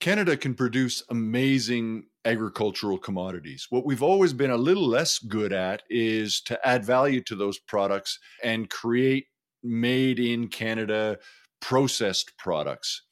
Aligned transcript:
Canada 0.00 0.34
can 0.34 0.54
produce 0.54 1.02
amazing 1.10 2.04
agricultural 2.24 2.96
commodities. 2.96 3.66
What 3.68 3.84
we've 3.84 4.02
always 4.02 4.32
been 4.32 4.50
a 4.50 4.56
little 4.56 4.86
less 4.86 5.18
good 5.18 5.52
at 5.52 5.82
is 5.90 6.40
to 6.42 6.58
add 6.66 6.86
value 6.86 7.20
to 7.24 7.36
those 7.36 7.58
products 7.58 8.18
and 8.42 8.70
create 8.70 9.26
made 9.62 10.18
in 10.18 10.48
Canada 10.48 11.18
processed 11.60 12.36
products. 12.38 13.02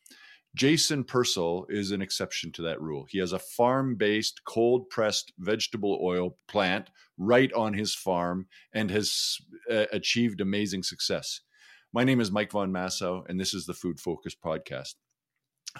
Jason 0.57 1.05
Persall 1.05 1.67
is 1.69 1.91
an 1.91 2.01
exception 2.01 2.51
to 2.53 2.63
that 2.63 2.81
rule. 2.81 3.07
He 3.11 3.19
has 3.19 3.35
a 3.35 3.39
farm 3.39 3.97
based 3.97 4.41
cold 4.45 4.89
pressed 4.89 5.31
vegetable 5.39 6.01
oil 6.03 6.39
plant 6.49 6.89
right 7.19 7.53
on 7.53 7.75
his 7.75 7.95
farm 7.95 8.47
and 8.73 8.91
has 8.91 9.37
uh, 9.71 9.85
achieved 9.93 10.41
amazing 10.41 10.83
success. 10.83 11.43
My 11.93 12.03
name 12.03 12.21
is 12.21 12.33
Mike 12.33 12.53
Von 12.53 12.73
Massow, 12.73 13.29
and 13.29 13.39
this 13.39 13.53
is 13.53 13.67
the 13.67 13.75
Food 13.75 14.01
Focus 14.01 14.35
Podcast. 14.35 14.95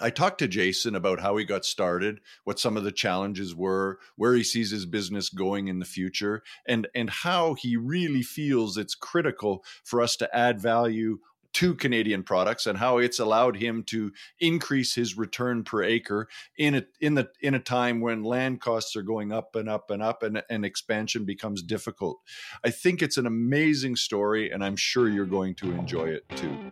I 0.01 0.09
talked 0.09 0.39
to 0.39 0.47
Jason 0.47 0.95
about 0.95 1.19
how 1.19 1.37
he 1.37 1.45
got 1.45 1.65
started, 1.65 2.19
what 2.43 2.59
some 2.59 2.77
of 2.77 2.83
the 2.83 2.91
challenges 2.91 3.55
were, 3.55 3.99
where 4.15 4.33
he 4.33 4.43
sees 4.43 4.71
his 4.71 4.85
business 4.85 5.29
going 5.29 5.67
in 5.67 5.79
the 5.79 5.85
future, 5.85 6.43
and 6.67 6.87
and 6.95 7.09
how 7.09 7.53
he 7.53 7.75
really 7.77 8.23
feels 8.23 8.77
it's 8.77 8.95
critical 8.95 9.63
for 9.83 10.01
us 10.01 10.15
to 10.17 10.35
add 10.35 10.59
value 10.59 11.19
to 11.51 11.75
Canadian 11.75 12.23
products 12.23 12.67
and 12.67 12.77
how 12.77 12.99
it's 12.99 13.19
allowed 13.19 13.57
him 13.57 13.83
to 13.83 14.11
increase 14.39 14.95
his 14.95 15.17
return 15.17 15.63
per 15.63 15.83
acre 15.83 16.27
in 16.57 16.75
a 16.75 16.83
in 17.01 17.15
the 17.15 17.29
in 17.41 17.55
a 17.55 17.59
time 17.59 18.01
when 18.01 18.23
land 18.23 18.61
costs 18.61 18.95
are 18.95 19.01
going 19.01 19.31
up 19.31 19.55
and 19.55 19.67
up 19.67 19.89
and 19.89 20.01
up 20.01 20.23
and, 20.23 20.43
and 20.49 20.63
expansion 20.63 21.25
becomes 21.25 21.61
difficult. 21.63 22.19
I 22.63 22.69
think 22.69 23.01
it's 23.01 23.17
an 23.17 23.25
amazing 23.25 23.95
story 23.95 24.51
and 24.51 24.63
I'm 24.63 24.75
sure 24.75 25.09
you're 25.09 25.25
going 25.25 25.55
to 25.55 25.71
enjoy 25.71 26.09
it 26.09 26.29
too. 26.35 26.71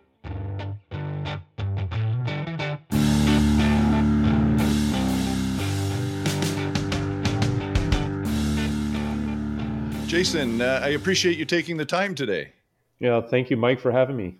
Jason, 10.18 10.60
uh, 10.60 10.80
I 10.82 10.88
appreciate 10.88 11.38
you 11.38 11.44
taking 11.44 11.76
the 11.76 11.84
time 11.84 12.12
today. 12.12 12.50
Yeah, 12.98 13.20
thank 13.20 13.50
you, 13.50 13.56
Mike, 13.56 13.78
for 13.78 13.92
having 13.92 14.16
me. 14.16 14.38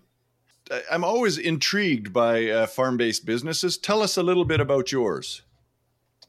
I'm 0.91 1.05
always 1.05 1.39
intrigued 1.39 2.13
by 2.13 2.51
uh, 2.51 2.67
farm-based 2.67 3.25
businesses. 3.25 3.79
Tell 3.79 4.03
us 4.03 4.17
a 4.17 4.23
little 4.25 4.45
bit 4.45 4.59
about 4.59 4.91
yours. 4.91 5.43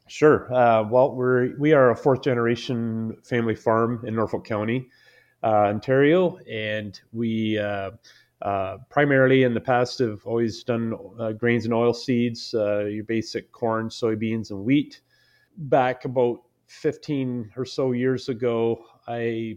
Sure. 0.06 0.54
Uh, 0.54 0.84
well, 0.84 1.16
we're 1.16 1.58
we 1.58 1.72
are 1.72 1.90
a 1.90 1.96
fourth-generation 1.96 3.16
family 3.24 3.56
farm 3.56 4.04
in 4.06 4.14
Norfolk 4.14 4.44
County, 4.44 4.88
uh, 5.42 5.66
Ontario, 5.66 6.38
and 6.48 7.00
we 7.12 7.58
uh, 7.58 7.90
uh, 8.42 8.76
primarily 8.88 9.42
in 9.42 9.52
the 9.52 9.60
past 9.60 9.98
have 9.98 10.24
always 10.26 10.62
done 10.62 10.94
grains 11.38 11.64
and 11.64 11.74
oil 11.74 11.92
seeds, 11.92 12.52
your 12.52 13.02
basic 13.02 13.50
corn, 13.50 13.88
soybeans, 13.88 14.52
and 14.52 14.64
wheat. 14.64 15.00
Back 15.56 16.04
about 16.04 16.40
15 16.68 17.50
or 17.56 17.64
so 17.64 17.90
years 17.90 18.28
ago, 18.28 18.84
I 19.10 19.56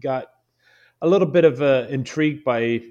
got 0.00 0.26
a 1.00 1.08
little 1.08 1.28
bit 1.28 1.44
of 1.44 1.62
uh, 1.62 1.86
intrigued 1.88 2.44
by 2.44 2.82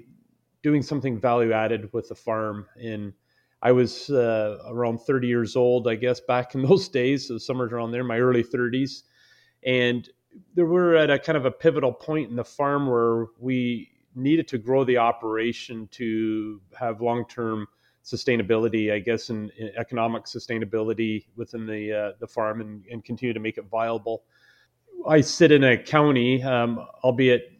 doing 0.62 0.82
something 0.82 1.20
value 1.20 1.52
added 1.52 1.92
with 1.92 2.08
the 2.08 2.14
farm. 2.14 2.66
And 2.80 3.12
I 3.60 3.72
was 3.72 4.10
uh, 4.10 4.58
around 4.68 4.98
30 5.00 5.26
years 5.26 5.56
old, 5.56 5.86
I 5.88 5.96
guess, 5.96 6.20
back 6.20 6.54
in 6.54 6.62
those 6.68 6.88
days, 6.88 7.28
so 7.28 7.38
somewhere 7.38 7.68
around 7.68 7.92
there, 7.92 8.04
my 8.04 8.18
early 8.18 8.42
30s. 8.42 9.02
And 9.64 10.08
there 10.54 10.66
were 10.66 10.96
at 10.96 11.10
a 11.10 11.18
kind 11.18 11.36
of 11.36 11.44
a 11.44 11.50
pivotal 11.50 11.92
point 11.92 12.30
in 12.30 12.36
the 12.36 12.44
farm 12.44 12.86
where 12.86 13.26
we 13.38 13.90
needed 14.14 14.48
to 14.48 14.58
grow 14.58 14.84
the 14.84 14.98
operation 14.98 15.88
to 15.92 16.60
have 16.78 17.00
long 17.00 17.26
term 17.26 17.66
sustainability, 18.04 18.92
I 18.92 19.00
guess, 19.00 19.28
and 19.30 19.52
economic 19.76 20.24
sustainability 20.24 21.26
within 21.36 21.66
the 21.66 21.92
uh, 21.92 22.12
the 22.20 22.26
farm 22.26 22.60
and, 22.60 22.84
and 22.90 23.04
continue 23.04 23.32
to 23.32 23.40
make 23.40 23.58
it 23.58 23.66
viable. 23.70 24.24
I 25.06 25.20
sit 25.20 25.52
in 25.52 25.64
a 25.64 25.76
county, 25.76 26.42
um, 26.42 26.84
albeit 27.04 27.52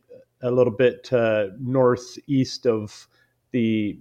a 0.42 0.50
little 0.50 0.72
bit 0.72 1.12
uh, 1.12 1.48
northeast 1.58 2.66
of 2.66 3.08
the 3.52 3.98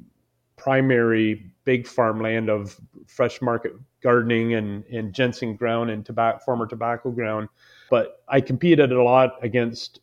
primary 0.55 1.51
big 1.63 1.87
farmland 1.87 2.49
of 2.49 2.79
fresh 3.07 3.41
market 3.41 3.73
gardening 4.01 4.53
and, 4.53 4.83
and 4.85 5.13
ginseng 5.13 5.55
ground 5.55 5.89
and 5.89 6.05
tobacco, 6.05 6.39
former 6.39 6.67
tobacco 6.67 7.11
ground. 7.11 7.49
But 7.89 8.23
I 8.27 8.41
competed 8.41 8.91
a 8.91 9.03
lot 9.03 9.35
against 9.41 10.01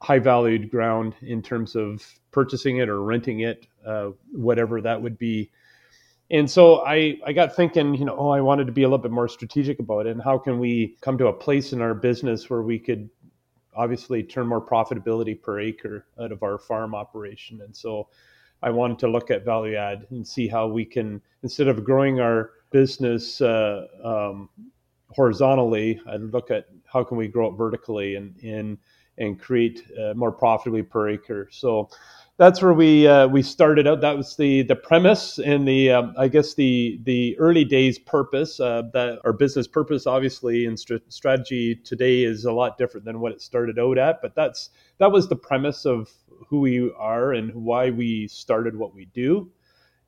high 0.00 0.18
valued 0.18 0.70
ground 0.70 1.14
in 1.22 1.42
terms 1.42 1.74
of 1.74 2.06
purchasing 2.30 2.78
it 2.78 2.88
or 2.88 3.02
renting 3.02 3.40
it, 3.40 3.66
uh, 3.84 4.10
whatever 4.32 4.80
that 4.80 5.00
would 5.00 5.18
be 5.18 5.50
and 6.30 6.50
so 6.50 6.84
I, 6.84 7.18
I 7.24 7.32
got 7.32 7.56
thinking, 7.56 7.94
you 7.94 8.04
know, 8.04 8.16
oh, 8.18 8.28
I 8.28 8.40
wanted 8.40 8.66
to 8.66 8.72
be 8.72 8.82
a 8.82 8.86
little 8.86 8.98
bit 8.98 9.10
more 9.10 9.28
strategic 9.28 9.78
about 9.78 10.06
it. 10.06 10.10
And 10.10 10.22
how 10.22 10.36
can 10.36 10.58
we 10.58 10.96
come 11.00 11.16
to 11.18 11.28
a 11.28 11.32
place 11.32 11.72
in 11.72 11.80
our 11.80 11.94
business 11.94 12.50
where 12.50 12.62
we 12.62 12.78
could 12.78 13.08
obviously 13.74 14.22
turn 14.22 14.46
more 14.46 14.60
profitability 14.60 15.40
per 15.40 15.60
acre 15.60 16.06
out 16.20 16.32
of 16.32 16.42
our 16.42 16.58
farm 16.58 16.94
operation? 16.94 17.62
And 17.62 17.74
so 17.74 18.08
I 18.62 18.70
wanted 18.70 18.98
to 19.00 19.08
look 19.08 19.30
at 19.30 19.44
value 19.44 19.76
add 19.76 20.06
and 20.10 20.26
see 20.26 20.48
how 20.48 20.66
we 20.66 20.84
can, 20.84 21.22
instead 21.42 21.68
of 21.68 21.82
growing 21.84 22.20
our 22.20 22.50
business 22.72 23.40
uh, 23.40 23.86
um, 24.04 24.50
horizontally, 25.10 26.00
I'd 26.10 26.20
look 26.20 26.50
at 26.50 26.66
how 26.84 27.04
can 27.04 27.16
we 27.16 27.28
grow 27.28 27.48
it 27.48 27.56
vertically 27.56 28.16
and, 28.16 28.36
and, 28.42 28.76
and 29.16 29.40
create 29.40 29.82
uh, 29.98 30.12
more 30.14 30.32
profitably 30.32 30.82
per 30.82 31.08
acre. 31.08 31.48
So 31.50 31.88
that's 32.38 32.62
where 32.62 32.72
we 32.72 33.06
uh, 33.06 33.26
we 33.26 33.42
started 33.42 33.88
out. 33.88 34.00
That 34.00 34.16
was 34.16 34.36
the 34.36 34.62
the 34.62 34.76
premise 34.76 35.38
and 35.40 35.66
the 35.66 35.90
um, 35.90 36.14
I 36.16 36.28
guess 36.28 36.54
the 36.54 37.00
the 37.02 37.36
early 37.38 37.64
days 37.64 37.98
purpose. 37.98 38.60
Uh, 38.60 38.82
that 38.92 39.18
our 39.24 39.32
business 39.32 39.66
purpose, 39.66 40.06
obviously, 40.06 40.64
and 40.64 40.78
st- 40.78 41.12
strategy 41.12 41.74
today 41.74 42.22
is 42.22 42.44
a 42.44 42.52
lot 42.52 42.78
different 42.78 43.04
than 43.04 43.18
what 43.20 43.32
it 43.32 43.42
started 43.42 43.78
out 43.78 43.98
at. 43.98 44.22
But 44.22 44.36
that's 44.36 44.70
that 44.98 45.10
was 45.10 45.28
the 45.28 45.36
premise 45.36 45.84
of 45.84 46.10
who 46.48 46.60
we 46.60 46.92
are 46.96 47.32
and 47.32 47.52
why 47.54 47.90
we 47.90 48.28
started 48.28 48.76
what 48.76 48.94
we 48.94 49.06
do. 49.06 49.50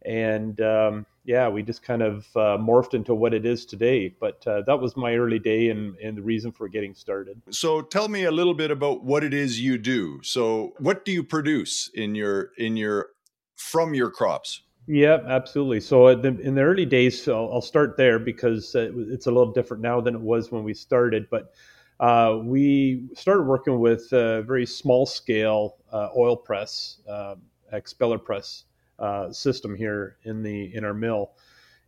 And 0.04 0.60
um, 0.60 1.06
yeah, 1.24 1.48
we 1.48 1.62
just 1.62 1.82
kind 1.82 2.02
of 2.02 2.26
uh, 2.34 2.56
morphed 2.58 2.94
into 2.94 3.14
what 3.14 3.34
it 3.34 3.44
is 3.44 3.66
today. 3.66 4.08
But 4.08 4.46
uh, 4.46 4.62
that 4.66 4.80
was 4.80 4.96
my 4.96 5.14
early 5.14 5.38
day 5.38 5.68
and, 5.68 5.96
and 5.96 6.16
the 6.16 6.22
reason 6.22 6.52
for 6.52 6.68
getting 6.68 6.94
started. 6.94 7.40
So 7.50 7.82
tell 7.82 8.08
me 8.08 8.24
a 8.24 8.30
little 8.30 8.54
bit 8.54 8.70
about 8.70 9.04
what 9.04 9.22
it 9.22 9.34
is 9.34 9.60
you 9.60 9.78
do. 9.78 10.20
So 10.22 10.74
what 10.78 11.04
do 11.04 11.12
you 11.12 11.22
produce 11.22 11.90
in 11.94 12.14
your 12.14 12.50
in 12.56 12.76
your 12.76 13.10
from 13.56 13.94
your 13.94 14.10
crops? 14.10 14.62
Yeah, 14.86 15.18
absolutely. 15.28 15.80
So 15.80 16.08
in 16.08 16.54
the 16.54 16.62
early 16.62 16.86
days, 16.86 17.28
I'll, 17.28 17.50
I'll 17.52 17.62
start 17.62 17.96
there 17.96 18.18
because 18.18 18.74
uh, 18.74 18.90
it's 18.94 19.26
a 19.26 19.30
little 19.30 19.52
different 19.52 19.82
now 19.82 20.00
than 20.00 20.14
it 20.16 20.20
was 20.20 20.50
when 20.50 20.64
we 20.64 20.74
started. 20.74 21.28
But 21.30 21.52
uh, 22.00 22.38
we 22.42 23.04
started 23.14 23.42
working 23.42 23.78
with 23.78 24.12
a 24.12 24.42
very 24.42 24.66
small 24.66 25.06
scale 25.06 25.76
uh, 25.92 26.08
oil 26.16 26.36
press, 26.36 27.02
uh, 27.08 27.36
expeller 27.72 28.18
press 28.18 28.64
uh, 29.00 29.32
system 29.32 29.74
here 29.74 30.16
in 30.24 30.42
the 30.42 30.74
in 30.74 30.84
our 30.84 30.94
mill. 30.94 31.32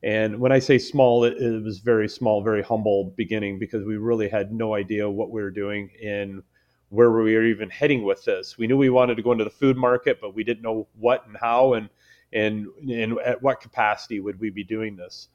And 0.02 0.40
when 0.40 0.50
I 0.50 0.58
say 0.58 0.78
small, 0.78 1.22
it, 1.24 1.34
it, 1.40 1.62
was 1.62 1.78
very 1.78 2.08
small, 2.08 2.42
very 2.42 2.62
humble 2.62 3.12
beginning 3.16 3.60
because 3.60 3.84
we 3.84 3.96
really 3.96 4.28
had 4.28 4.52
no 4.52 4.74
idea 4.74 5.08
what 5.08 5.30
we 5.30 5.40
were 5.40 5.50
doing 5.50 5.90
and 6.04 6.42
where 6.88 7.12
we 7.12 7.34
were 7.34 7.44
even 7.44 7.70
heading 7.70 8.02
with 8.02 8.24
this. 8.24 8.58
We 8.58 8.66
knew 8.66 8.76
we 8.76 8.90
wanted 8.90 9.16
to 9.16 9.22
go 9.22 9.30
into 9.30 9.44
the 9.44 9.50
food 9.50 9.76
market, 9.76 10.18
but 10.20 10.34
we 10.34 10.42
didn't 10.42 10.62
know 10.62 10.88
what 10.98 11.26
and 11.26 11.36
how 11.40 11.74
and 11.74 11.88
and 12.32 12.66
and 12.90 13.18
at 13.20 13.42
what 13.42 13.60
capacity 13.60 14.18
would 14.20 14.40
we 14.40 14.50
be 14.50 14.64
doing 14.64 14.96
this. 14.96 15.28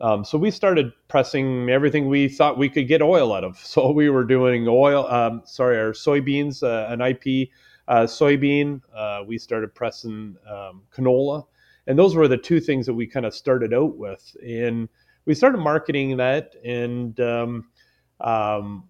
Um, 0.00 0.24
so 0.24 0.38
we 0.38 0.50
started 0.50 0.92
pressing 1.08 1.70
everything 1.70 2.08
we 2.08 2.28
thought 2.28 2.58
we 2.58 2.68
could 2.68 2.88
get 2.88 3.02
oil 3.02 3.32
out 3.32 3.44
of. 3.44 3.58
So 3.64 3.90
we 3.90 4.10
were 4.10 4.24
doing 4.24 4.66
oil, 4.68 5.06
um, 5.06 5.42
sorry, 5.44 5.78
our 5.78 5.92
soybeans, 5.92 6.62
uh, 6.62 6.92
an 6.92 7.00
IP 7.00 7.48
soybean. 7.88 8.80
Uh, 8.94 9.20
we 9.26 9.38
started 9.38 9.74
pressing 9.74 10.36
um, 10.50 10.82
canola, 10.94 11.44
and 11.86 11.98
those 11.98 12.14
were 12.14 12.28
the 12.28 12.36
two 12.36 12.60
things 12.60 12.86
that 12.86 12.94
we 12.94 13.06
kind 13.06 13.26
of 13.26 13.34
started 13.34 13.74
out 13.74 13.96
with. 13.96 14.36
And 14.46 14.88
we 15.26 15.34
started 15.34 15.58
marketing 15.58 16.16
that, 16.18 16.54
and 16.64 17.18
um, 17.20 17.68
um, 18.20 18.88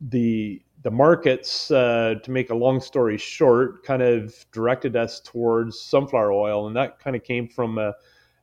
the 0.00 0.60
the 0.82 0.90
markets, 0.90 1.70
uh, 1.70 2.16
to 2.22 2.30
make 2.30 2.50
a 2.50 2.54
long 2.54 2.78
story 2.78 3.16
short, 3.16 3.84
kind 3.84 4.02
of 4.02 4.34
directed 4.52 4.96
us 4.96 5.20
towards 5.20 5.80
sunflower 5.80 6.32
oil, 6.32 6.66
and 6.66 6.76
that 6.76 6.98
kind 6.98 7.16
of 7.16 7.24
came 7.24 7.48
from 7.48 7.78
a 7.78 7.94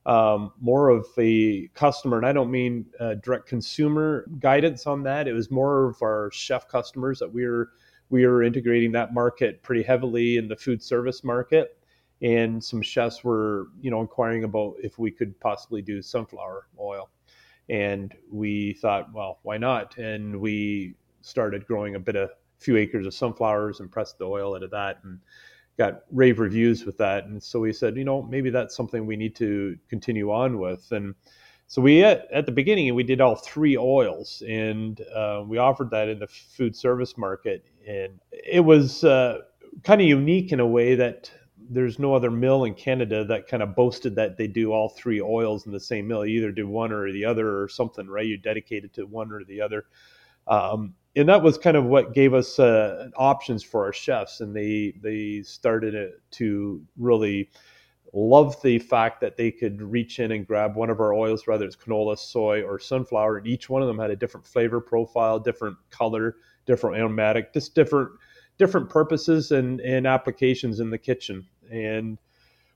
um, 0.04 0.52
more 0.60 0.88
of 0.88 1.06
a 1.18 1.68
customer, 1.74 2.16
and 2.16 2.26
I 2.26 2.32
don't 2.32 2.50
mean 2.50 2.86
uh, 2.98 3.14
direct 3.14 3.46
consumer 3.46 4.26
guidance 4.40 4.86
on 4.86 5.04
that. 5.04 5.28
It 5.28 5.32
was 5.32 5.50
more 5.50 5.90
of 5.90 6.02
our 6.02 6.30
chef 6.32 6.66
customers 6.68 7.20
that 7.20 7.32
we 7.32 7.46
were 7.46 7.70
we 8.12 8.26
were 8.26 8.42
integrating 8.42 8.92
that 8.92 9.14
market 9.14 9.62
pretty 9.62 9.82
heavily 9.82 10.36
in 10.36 10.46
the 10.46 10.54
food 10.54 10.82
service 10.82 11.24
market. 11.24 11.78
And 12.20 12.62
some 12.62 12.82
chefs 12.82 13.24
were 13.24 13.68
you 13.80 13.90
know 13.90 14.02
inquiring 14.02 14.44
about 14.44 14.76
if 14.80 14.98
we 14.98 15.10
could 15.10 15.40
possibly 15.40 15.82
do 15.82 16.00
sunflower 16.02 16.68
oil. 16.78 17.08
And 17.70 18.14
we 18.30 18.74
thought 18.74 19.12
well 19.12 19.40
why 19.42 19.56
not? 19.56 19.96
And 19.96 20.38
we 20.40 20.94
started 21.22 21.66
growing 21.66 21.94
a 21.94 21.98
bit 21.98 22.14
of 22.14 22.30
few 22.58 22.76
acres 22.76 23.06
of 23.06 23.14
sunflowers 23.14 23.80
and 23.80 23.90
pressed 23.90 24.18
the 24.18 24.26
oil 24.26 24.54
out 24.54 24.62
of 24.62 24.70
that 24.70 24.98
and 25.02 25.18
got 25.78 26.02
rave 26.12 26.38
reviews 26.38 26.84
with 26.84 26.98
that. 26.98 27.24
And 27.24 27.42
so 27.42 27.60
we 27.60 27.72
said 27.72 27.96
you 27.96 28.04
know 28.04 28.22
maybe 28.22 28.50
that's 28.50 28.76
something 28.76 29.06
we 29.06 29.16
need 29.16 29.34
to 29.36 29.78
continue 29.88 30.30
on 30.30 30.58
with. 30.58 30.92
And 30.92 31.14
So 31.72 31.80
we 31.80 32.04
at, 32.04 32.30
at 32.30 32.44
the 32.44 32.52
beginning 32.52 32.94
we 32.94 33.02
did 33.02 33.22
all 33.22 33.34
three 33.34 33.78
oils, 33.78 34.42
and 34.46 35.00
uh, 35.16 35.42
we 35.46 35.56
offered 35.56 35.88
that 35.92 36.06
in 36.06 36.18
the 36.18 36.26
food 36.26 36.76
service 36.76 37.16
market, 37.16 37.64
and 37.88 38.20
it 38.30 38.60
was 38.60 39.04
uh, 39.04 39.38
kind 39.82 40.02
of 40.02 40.06
unique 40.06 40.52
in 40.52 40.60
a 40.60 40.66
way 40.66 40.94
that 40.96 41.32
there's 41.70 41.98
no 41.98 42.14
other 42.14 42.30
mill 42.30 42.64
in 42.64 42.74
Canada 42.74 43.24
that 43.24 43.48
kind 43.48 43.62
of 43.62 43.74
boasted 43.74 44.14
that 44.16 44.36
they 44.36 44.46
do 44.46 44.70
all 44.70 44.90
three 44.90 45.22
oils 45.22 45.64
in 45.64 45.72
the 45.72 45.80
same 45.80 46.06
mill. 46.06 46.26
You 46.26 46.40
either 46.40 46.52
do 46.52 46.68
one 46.68 46.92
or 46.92 47.10
the 47.10 47.24
other 47.24 47.62
or 47.62 47.68
something, 47.68 48.06
right? 48.06 48.26
You're 48.26 48.36
dedicated 48.36 48.92
to 48.92 49.06
one 49.06 49.32
or 49.32 49.42
the 49.42 49.62
other. 49.62 49.86
Um, 50.48 50.92
and 51.16 51.26
that 51.30 51.42
was 51.42 51.56
kind 51.56 51.78
of 51.78 51.86
what 51.86 52.12
gave 52.12 52.34
us 52.34 52.58
uh, 52.58 53.08
options 53.16 53.62
for 53.62 53.86
our 53.86 53.94
chefs, 53.94 54.42
and 54.42 54.54
they 54.54 54.92
they 55.00 55.40
started 55.40 56.12
to 56.32 56.82
really 56.98 57.48
love 58.12 58.60
the 58.62 58.78
fact 58.78 59.20
that 59.20 59.36
they 59.36 59.50
could 59.50 59.80
reach 59.80 60.18
in 60.18 60.32
and 60.32 60.46
grab 60.46 60.76
one 60.76 60.90
of 60.90 61.00
our 61.00 61.14
oils, 61.14 61.46
whether 61.46 61.64
it's 61.64 61.76
canola, 61.76 62.18
soy, 62.18 62.62
or 62.62 62.78
sunflower, 62.78 63.38
and 63.38 63.46
each 63.46 63.70
one 63.70 63.80
of 63.80 63.88
them 63.88 63.98
had 63.98 64.10
a 64.10 64.16
different 64.16 64.46
flavor 64.46 64.80
profile, 64.80 65.38
different 65.38 65.76
color, 65.90 66.36
different 66.66 66.96
aromatic, 66.96 67.52
just 67.52 67.74
different 67.74 68.10
different 68.58 68.90
purposes 68.90 69.50
and, 69.50 69.80
and 69.80 70.06
applications 70.06 70.78
in 70.78 70.90
the 70.90 70.98
kitchen. 70.98 71.46
And 71.70 72.18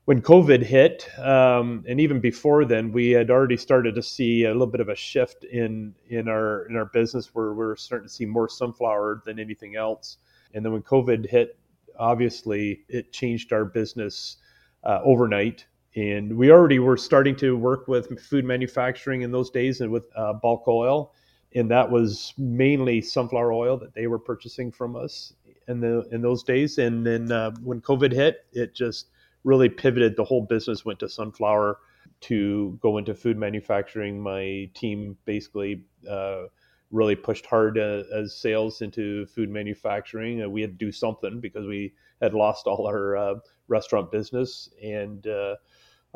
when 0.05 0.21
COVID 0.21 0.63
hit, 0.63 1.07
um, 1.19 1.83
and 1.87 1.99
even 1.99 2.19
before 2.19 2.65
then, 2.65 2.91
we 2.91 3.11
had 3.11 3.29
already 3.29 3.57
started 3.57 3.93
to 3.95 4.01
see 4.01 4.45
a 4.45 4.51
little 4.51 4.65
bit 4.65 4.81
of 4.81 4.89
a 4.89 4.95
shift 4.95 5.43
in 5.43 5.93
in 6.07 6.27
our 6.27 6.65
in 6.65 6.75
our 6.75 6.85
business 6.85 7.35
where 7.35 7.53
we're 7.53 7.75
starting 7.75 8.07
to 8.07 8.13
see 8.13 8.25
more 8.25 8.49
sunflower 8.49 9.21
than 9.25 9.37
anything 9.37 9.75
else. 9.75 10.17
And 10.53 10.65
then 10.65 10.71
when 10.71 10.81
COVID 10.81 11.29
hit, 11.29 11.59
obviously 11.99 12.85
it 12.87 13.11
changed 13.11 13.53
our 13.53 13.65
business 13.65 14.37
uh, 14.83 14.99
overnight. 15.03 15.65
And 15.95 16.37
we 16.37 16.51
already 16.51 16.79
were 16.79 16.97
starting 16.97 17.35
to 17.37 17.57
work 17.57 17.87
with 17.87 18.19
food 18.19 18.45
manufacturing 18.45 19.23
in 19.23 19.31
those 19.31 19.49
days 19.49 19.81
and 19.81 19.91
with 19.91 20.07
uh, 20.15 20.33
bulk 20.33 20.67
oil. 20.67 21.13
And 21.55 21.71
that 21.71 21.89
was 21.89 22.33
mainly 22.37 23.01
sunflower 23.01 23.51
oil 23.51 23.77
that 23.77 23.95
they 23.95 24.07
were 24.07 24.19
purchasing 24.19 24.71
from 24.71 24.95
us 24.95 25.33
in 25.67 25.79
the 25.79 26.07
in 26.11 26.21
those 26.21 26.43
days. 26.43 26.77
And 26.77 27.05
then 27.05 27.31
uh, 27.31 27.51
when 27.63 27.81
COVID 27.81 28.11
hit, 28.11 28.45
it 28.53 28.75
just 28.75 29.07
really 29.43 29.69
pivoted. 29.69 30.15
The 30.15 30.23
whole 30.23 30.45
business 30.45 30.85
went 30.85 30.99
to 30.99 31.09
sunflower 31.09 31.79
to 32.19 32.77
go 32.81 32.97
into 32.97 33.15
food 33.15 33.37
manufacturing. 33.37 34.19
My 34.19 34.69
team 34.73 35.17
basically 35.25 35.83
uh, 36.09 36.43
really 36.91 37.15
pushed 37.15 37.45
hard 37.45 37.77
uh, 37.77 38.03
as 38.13 38.35
sales 38.35 38.81
into 38.81 39.25
food 39.27 39.49
manufacturing. 39.49 40.43
Uh, 40.43 40.49
we 40.49 40.61
had 40.61 40.79
to 40.79 40.85
do 40.85 40.91
something 40.91 41.39
because 41.39 41.65
we 41.65 41.93
had 42.21 42.33
lost 42.33 42.67
all 42.67 42.87
our 42.87 43.17
uh, 43.17 43.35
restaurant 43.67 44.11
business, 44.11 44.69
and 44.81 45.25
uh, 45.27 45.55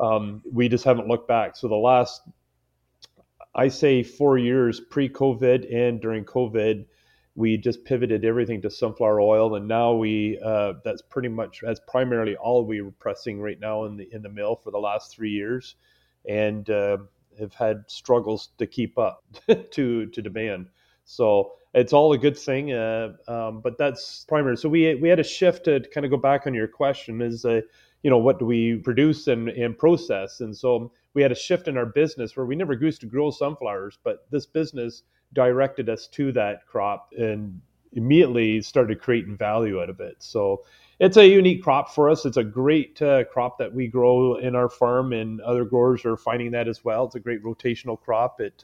um, 0.00 0.42
we 0.50 0.68
just 0.68 0.84
haven't 0.84 1.08
looked 1.08 1.28
back. 1.28 1.56
So 1.56 1.68
the 1.68 1.74
last, 1.74 2.22
I 3.54 3.68
say, 3.68 4.02
four 4.02 4.38
years 4.38 4.80
pre-COVID 4.80 5.74
and 5.74 6.00
during 6.00 6.24
COVID, 6.24 6.84
we 7.34 7.56
just 7.56 7.84
pivoted 7.84 8.24
everything 8.24 8.60
to 8.62 8.70
sunflower 8.70 9.20
oil, 9.20 9.54
and 9.54 9.66
now 9.66 9.94
we 9.94 10.38
uh, 10.44 10.74
that's 10.84 11.02
pretty 11.02 11.28
much 11.28 11.60
that's 11.62 11.80
primarily 11.88 12.36
all 12.36 12.64
we 12.64 12.82
were 12.82 12.90
pressing 12.90 13.40
right 13.40 13.58
now 13.58 13.84
in 13.84 13.96
the 13.96 14.08
in 14.12 14.22
the 14.22 14.28
mill 14.28 14.54
for 14.54 14.70
the 14.70 14.78
last 14.78 15.14
three 15.14 15.30
years, 15.30 15.76
and 16.28 16.68
uh, 16.68 16.98
have 17.38 17.54
had 17.54 17.84
struggles 17.86 18.50
to 18.58 18.66
keep 18.66 18.98
up 18.98 19.24
to 19.70 20.06
to 20.06 20.22
demand. 20.22 20.68
So 21.04 21.52
it's 21.74 21.92
all 21.92 22.12
a 22.12 22.18
good 22.18 22.36
thing, 22.36 22.72
uh, 22.72 23.12
um, 23.28 23.60
but 23.60 23.78
that's 23.78 24.24
primary. 24.28 24.56
So 24.56 24.68
we 24.68 24.94
we 24.96 25.08
had 25.08 25.20
a 25.20 25.24
shift 25.24 25.64
to 25.64 25.80
kind 25.94 26.04
of 26.04 26.10
go 26.10 26.18
back 26.18 26.46
on 26.46 26.54
your 26.54 26.68
question 26.68 27.22
is, 27.22 27.44
uh, 27.44 27.62
you 28.02 28.10
know, 28.10 28.18
what 28.18 28.38
do 28.38 28.44
we 28.44 28.76
produce 28.76 29.26
and, 29.28 29.48
and 29.48 29.76
process? 29.78 30.40
And 30.40 30.56
so 30.56 30.92
we 31.14 31.22
had 31.22 31.32
a 31.32 31.36
shift 31.36 31.68
in 31.68 31.76
our 31.76 31.86
business 31.86 32.36
where 32.36 32.46
we 32.46 32.56
never 32.56 32.74
used 32.74 33.00
to 33.02 33.06
grow 33.06 33.30
sunflowers, 33.30 33.98
but 34.02 34.26
this 34.30 34.46
business 34.46 35.02
directed 35.32 35.88
us 35.88 36.08
to 36.08 36.32
that 36.32 36.66
crop 36.66 37.08
and 37.16 37.60
immediately 37.94 38.60
started 38.60 39.00
creating 39.00 39.36
value 39.36 39.80
out 39.80 39.90
of 39.90 40.00
it. 40.00 40.16
So 40.18 40.64
it's 40.98 41.16
a 41.16 41.26
unique 41.26 41.62
crop 41.62 41.94
for 41.94 42.08
us. 42.08 42.24
It's 42.24 42.36
a 42.36 42.44
great 42.44 43.00
uh, 43.02 43.24
crop 43.24 43.58
that 43.58 43.72
we 43.72 43.86
grow 43.86 44.36
in 44.36 44.54
our 44.54 44.68
farm, 44.68 45.12
and 45.12 45.40
other 45.40 45.64
growers 45.64 46.04
are 46.04 46.16
finding 46.16 46.50
that 46.52 46.68
as 46.68 46.84
well. 46.84 47.04
It's 47.04 47.14
a 47.14 47.20
great 47.20 47.42
rotational 47.42 48.00
crop. 48.00 48.40
It 48.40 48.62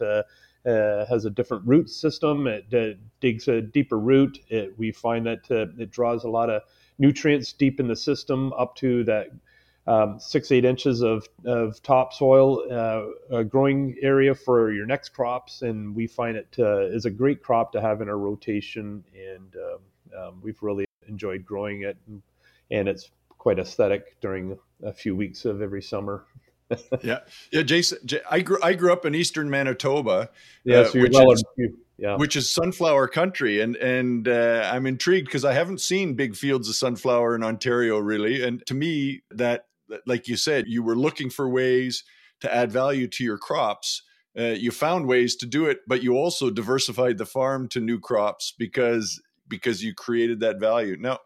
uh, 0.69 1.07
has 1.07 1.25
a 1.25 1.31
different 1.31 1.67
root 1.67 1.89
system. 1.89 2.47
It 2.47 2.73
uh, 2.75 2.99
digs 3.21 3.49
a 3.49 3.61
deeper 3.61 3.99
root. 3.99 4.39
It, 4.49 4.79
we 4.79 4.93
find 4.93 5.27
that 5.27 5.51
uh, 5.51 5.67
it 5.83 5.91
draws 5.91 6.25
a 6.25 6.29
lot 6.29 6.51
of 6.51 6.63
nutrients 6.99 7.53
deep 7.53 7.81
in 7.81 7.89
the 7.89 7.97
system 7.97 8.53
up 8.53 8.77
to 8.77 9.05
that 9.05 9.29
um, 9.87 10.21
six 10.21 10.53
eight 10.53 10.67
inches 10.67 11.01
of, 11.01 11.27
of 11.47 11.83
topsoil 11.83 12.63
uh, 12.71 13.43
growing 13.45 13.97
area 14.03 14.35
for 14.35 14.71
your 14.71 14.85
next 14.85 15.11
crops, 15.11 15.63
and 15.63 15.95
we 15.95 16.07
find 16.07 16.37
it 16.37 16.55
is 16.59 17.07
a 17.07 17.11
great 17.11 17.43
crop 17.43 17.73
to 17.73 17.81
have 17.81 18.03
in 18.03 18.09
our 18.09 18.19
rotation, 18.19 19.03
and 19.17 19.57
um, 19.57 20.21
um, 20.21 20.41
we've 20.43 20.63
really 20.63 20.85
enjoyed 21.09 21.45
growing 21.47 21.83
it, 21.83 21.97
and, 22.07 22.23
and 22.71 22.87
it's 22.87 23.11
quite 23.39 23.59
aesthetic 23.59 24.21
during 24.21 24.59
a 24.83 24.93
few 24.93 25.17
weeks 25.17 25.47
of 25.47 25.63
every 25.63 25.81
summer 25.81 26.27
yeah, 27.03 27.21
yeah, 27.53 27.63
Jason. 27.63 27.99
I 28.31 28.41
grew 28.41 28.59
I 28.63 28.75
grew 28.75 28.93
up 28.93 29.05
in 29.07 29.15
eastern 29.15 29.51
Manitoba. 29.51 30.31
Yeah, 30.65 30.81
uh, 30.81 30.85
so 30.87 31.01
which, 31.01 31.13
well 31.13 31.33
is, 31.33 31.45
yeah. 31.97 32.17
which 32.17 32.37
is 32.37 32.51
sunflower 32.51 33.09
country, 33.09 33.61
and 33.61 33.77
and 33.77 34.29
uh, 34.29 34.69
I'm 34.73 34.87
intrigued 34.87 35.27
because 35.27 35.45
I 35.45 35.53
haven't 35.53 35.81
seen 35.81 36.15
big 36.15 36.37
fields 36.37 36.69
of 36.69 36.75
sunflower 36.75 37.35
in 37.35 37.43
Ontario 37.43 37.99
really. 37.99 38.43
And 38.43 38.65
to 38.67 38.75
me, 38.75 39.23
that 39.31 39.67
like 40.07 40.29
you 40.29 40.37
said, 40.37 40.67
you 40.69 40.83
were 40.83 40.97
looking 40.97 41.31
for 41.31 41.49
ways 41.49 42.05
to 42.41 42.55
add 42.55 42.71
value 42.71 43.09
to 43.09 43.25
your 43.25 43.39
crops. 43.39 44.03
Uh, 44.39 44.45
you 44.45 44.71
found 44.71 45.07
ways 45.07 45.35
to 45.37 45.47
do 45.47 45.67
it, 45.67 45.81
but 45.87 46.03
you 46.03 46.15
also 46.15 46.51
diversified 46.51 47.19
the 47.19 47.27
farm 47.27 47.69
to 47.69 47.81
new 47.81 47.99
crops 47.99 48.55
because 48.57 49.21
because 49.49 49.83
you 49.83 49.95
created 49.95 50.41
that 50.41 50.61
value. 50.61 50.97
Now, 50.99 51.19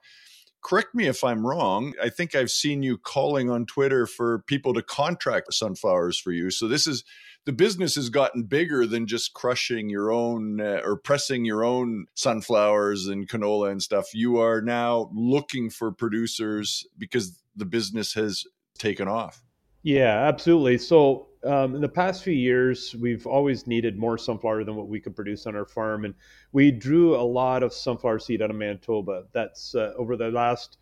correct 0.62 0.94
me 0.94 1.06
if 1.06 1.25
I'm 1.25 1.47
wrong. 1.47 1.94
I 2.03 2.09
think 2.09 2.35
I've 2.35 2.50
seen 2.50 2.82
you 2.82 2.97
calling 2.99 3.50
on 3.50 3.67
Twitter 3.67 4.06
for 4.06 4.41
people 4.47 4.75
to 4.75 4.82
contract 4.82 5.53
sunflowers 5.53 6.19
for 6.19 6.32
you. 6.32 6.50
So 6.50 6.69
this 6.69 6.87
is 6.87 7.05
the 7.44 7.53
business 7.53 7.97
has 7.97 8.09
gotten 8.09 8.44
bigger 8.44 8.87
than 8.87 9.06
just 9.06 9.35
crushing 9.35 9.88
your 9.88 10.12
own 10.12 10.61
uh, 10.61 10.81
or 10.85 10.97
pressing 10.97 11.44
your 11.44 11.64
own 11.64 12.06
sunflowers 12.14 13.09
and 13.09 13.29
canola 13.29 13.70
and 13.70 13.82
stuff. 13.82 14.14
You 14.14 14.38
are 14.38 14.62
now 14.62 15.11
looking 15.12 15.69
for 15.69 15.91
producers 15.91 16.87
because 16.97 17.43
the 17.56 17.67
business 17.67 18.15
has 18.15 18.44
taken 18.79 19.08
off. 19.08 19.43
Yeah, 19.82 20.26
absolutely. 20.29 20.79
So 20.79 21.29
um, 21.44 21.75
in 21.75 21.81
the 21.81 21.88
past 21.88 22.23
few 22.23 22.32
years, 22.32 22.94
we've 23.00 23.26
always 23.26 23.67
needed 23.67 23.98
more 23.98 24.17
sunflower 24.17 24.65
than 24.65 24.77
what 24.77 24.89
we 24.89 25.01
could 25.01 25.17
produce 25.17 25.46
on 25.46 25.56
our 25.56 25.67
farm, 25.67 26.05
and 26.05 26.15
we 26.53 26.70
drew 26.70 27.17
a 27.17 27.22
lot 27.22 27.62
of 27.62 27.72
sunflower 27.72 28.20
seed 28.20 28.43
out 28.43 28.51
of 28.51 28.56
Manitoba. 28.56 29.24
That's 29.32 29.74
uh, 29.74 29.93
over 29.96 30.17
the 30.17 30.29
last 30.31 30.79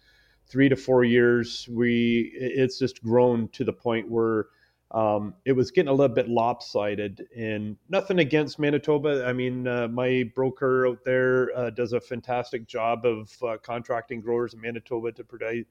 three 0.48 0.68
to 0.68 0.76
four 0.76 1.04
years. 1.04 1.66
We 1.70 2.30
it's 2.34 2.78
just 2.78 3.02
grown 3.02 3.48
to 3.50 3.64
the 3.64 3.72
point 3.72 4.10
where 4.10 4.46
um, 4.90 5.34
it 5.44 5.52
was 5.52 5.70
getting 5.70 5.88
a 5.88 5.92
little 5.94 6.14
bit 6.14 6.28
lopsided. 6.28 7.26
And 7.34 7.76
nothing 7.88 8.18
against 8.18 8.58
Manitoba. 8.58 9.24
I 9.24 9.32
mean, 9.32 9.66
uh, 9.66 9.88
my 9.88 10.24
broker 10.34 10.88
out 10.88 11.04
there 11.04 11.56
uh, 11.56 11.70
does 11.70 11.92
a 11.92 12.00
fantastic 12.00 12.66
job 12.66 13.06
of 13.06 13.30
uh, 13.42 13.56
contracting 13.62 14.20
growers 14.20 14.52
in 14.52 14.60
Manitoba 14.60 15.12
to 15.12 15.24
provide 15.24 15.64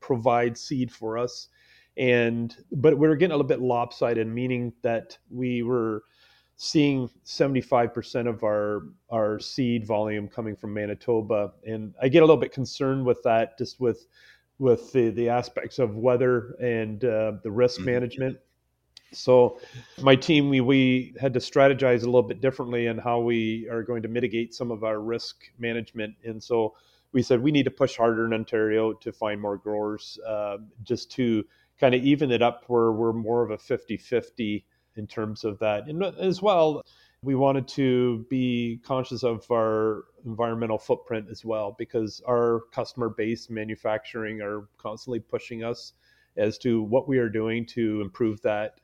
provide 0.00 0.56
seed 0.58 0.92
for 0.92 1.18
us 1.18 1.48
and 1.96 2.56
but 2.72 2.98
we 2.98 3.08
were 3.08 3.16
getting 3.16 3.32
a 3.32 3.36
little 3.36 3.48
bit 3.48 3.60
lopsided, 3.60 4.26
meaning 4.26 4.72
that 4.82 5.16
we 5.30 5.62
were 5.62 6.04
seeing 6.56 7.08
75% 7.24 8.28
of 8.28 8.42
our 8.42 8.84
our 9.10 9.38
seed 9.38 9.86
volume 9.86 10.28
coming 10.28 10.56
from 10.56 10.74
Manitoba, 10.74 11.52
and 11.66 11.94
I 12.00 12.08
get 12.08 12.22
a 12.22 12.26
little 12.26 12.40
bit 12.40 12.52
concerned 12.52 13.04
with 13.04 13.22
that, 13.24 13.58
just 13.58 13.80
with 13.80 14.06
with 14.58 14.92
the 14.92 15.10
the 15.10 15.28
aspects 15.28 15.78
of 15.78 15.96
weather 15.96 16.56
and 16.60 17.04
uh, 17.04 17.32
the 17.42 17.50
risk 17.50 17.78
mm-hmm. 17.78 17.90
management. 17.90 18.38
So, 19.12 19.60
my 20.02 20.16
team 20.16 20.50
we 20.50 20.60
we 20.60 21.14
had 21.20 21.32
to 21.34 21.40
strategize 21.40 22.02
a 22.02 22.06
little 22.06 22.22
bit 22.22 22.40
differently 22.40 22.86
in 22.86 22.98
how 22.98 23.20
we 23.20 23.68
are 23.70 23.82
going 23.82 24.02
to 24.02 24.08
mitigate 24.08 24.54
some 24.54 24.70
of 24.70 24.84
our 24.84 25.00
risk 25.00 25.44
management, 25.58 26.14
and 26.24 26.42
so 26.42 26.74
we 27.12 27.22
said 27.22 27.42
we 27.42 27.52
need 27.52 27.64
to 27.64 27.70
push 27.70 27.96
harder 27.96 28.26
in 28.26 28.34
Ontario 28.34 28.92
to 28.92 29.12
find 29.12 29.40
more 29.40 29.56
growers, 29.56 30.18
uh, 30.26 30.58
just 30.82 31.10
to 31.12 31.44
kind 31.78 31.94
of 31.94 32.02
even 32.02 32.30
it 32.30 32.42
up 32.42 32.64
where 32.68 32.92
we're 32.92 33.12
more 33.12 33.42
of 33.42 33.50
a 33.50 33.58
50 33.58 33.96
50 33.96 34.64
in 34.96 35.06
terms 35.06 35.44
of 35.44 35.58
that. 35.58 35.86
And 35.88 36.02
as 36.02 36.40
well, 36.40 36.82
we 37.22 37.34
wanted 37.34 37.68
to 37.68 38.24
be 38.30 38.80
conscious 38.84 39.22
of 39.22 39.44
our 39.50 40.04
environmental 40.24 40.78
footprint 40.78 41.26
as 41.30 41.44
well 41.44 41.74
because 41.78 42.22
our 42.28 42.62
customer 42.72 43.08
base 43.08 43.50
manufacturing 43.50 44.40
are 44.40 44.68
constantly 44.78 45.20
pushing 45.20 45.64
us 45.64 45.92
as 46.36 46.58
to 46.58 46.82
what 46.82 47.08
we 47.08 47.18
are 47.18 47.28
doing 47.28 47.66
to 47.66 48.00
improve 48.00 48.40
that 48.42 48.80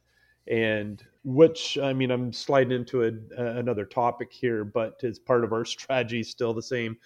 and 0.48 1.04
which 1.24 1.78
I 1.78 1.92
mean 1.92 2.10
I'm 2.10 2.32
sliding 2.32 2.72
into 2.72 3.04
a, 3.04 3.12
another 3.58 3.84
topic 3.84 4.32
here, 4.32 4.64
but 4.64 5.02
as 5.04 5.18
part 5.18 5.44
of 5.44 5.52
our 5.52 5.64
strategy, 5.76 6.22
still 6.22 6.52
the 6.52 6.62
same, 6.62 6.96